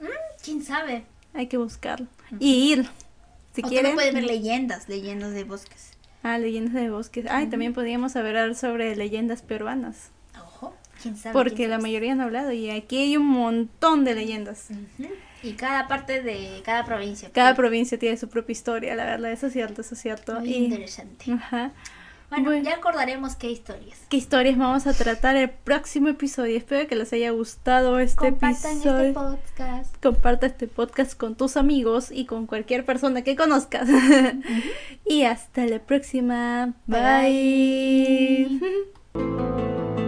Mm, 0.00 0.06
¿Quién 0.44 0.62
sabe? 0.64 1.04
hay 1.34 1.48
que 1.48 1.56
buscarlo. 1.56 2.06
Y 2.38 2.72
ir. 2.72 2.88
Si 3.52 3.62
o 3.64 3.68
quieren. 3.68 3.90
no 3.92 3.96
puedes 3.96 4.14
ver 4.14 4.22
leyendas, 4.24 4.88
leyendas 4.88 5.32
de 5.32 5.42
bosques. 5.42 5.90
Ah, 6.34 6.38
leyendas 6.38 6.74
de 6.74 6.90
bosques. 6.90 7.26
Ay, 7.30 7.46
también 7.46 7.72
podríamos 7.74 8.14
hablar 8.16 8.54
sobre 8.54 8.94
leyendas 8.96 9.42
peruanas. 9.42 10.10
Ojo, 10.40 10.74
quién 11.02 11.16
sabe. 11.16 11.32
Porque 11.32 11.54
quién 11.54 11.70
la 11.70 11.78
mayoría 11.78 12.12
han 12.12 12.20
hablado 12.20 12.52
y 12.52 12.70
aquí 12.70 12.98
hay 12.98 13.16
un 13.16 13.26
montón 13.26 14.04
de 14.04 14.14
leyendas. 14.14 14.68
Y 15.42 15.52
cada 15.52 15.86
parte 15.88 16.20
de 16.22 16.62
cada 16.64 16.84
provincia. 16.84 17.30
Cada 17.32 17.50
pues. 17.50 17.56
provincia 17.58 17.98
tiene 17.98 18.16
su 18.16 18.28
propia 18.28 18.52
historia, 18.52 18.94
la 18.96 19.04
verdad, 19.04 19.30
eso 19.30 19.46
es 19.46 19.52
cierto, 19.52 19.82
eso 19.82 19.94
es 19.94 20.00
cierto. 20.02 20.40
Muy 20.40 20.48
Y- 20.48 20.64
interesante. 20.64 21.32
Ajá. 21.32 21.70
Bueno, 22.30 22.50
Bueno. 22.50 22.64
ya 22.64 22.74
acordaremos 22.76 23.36
qué 23.36 23.50
historias. 23.50 23.98
¿Qué 24.10 24.18
historias 24.18 24.58
vamos 24.58 24.86
a 24.86 24.92
tratar 24.92 25.36
el 25.36 25.48
próximo 25.48 26.08
episodio? 26.08 26.58
Espero 26.58 26.86
que 26.86 26.94
les 26.94 27.10
haya 27.14 27.30
gustado 27.30 27.98
este 27.98 28.16
Compartan 28.16 28.72
episodio. 28.72 28.98
este 29.00 29.12
podcast. 29.14 29.96
Comparta 30.02 30.46
este 30.46 30.68
podcast 30.68 31.16
con 31.16 31.36
tus 31.36 31.56
amigos 31.56 32.10
y 32.10 32.26
con 32.26 32.46
cualquier 32.46 32.84
persona 32.84 33.22
que 33.22 33.34
conozcas. 33.34 33.88
y 35.06 35.22
hasta 35.22 35.64
la 35.64 35.78
próxima. 35.78 36.74
Bye. 36.86 38.60
Bye. 39.14 40.04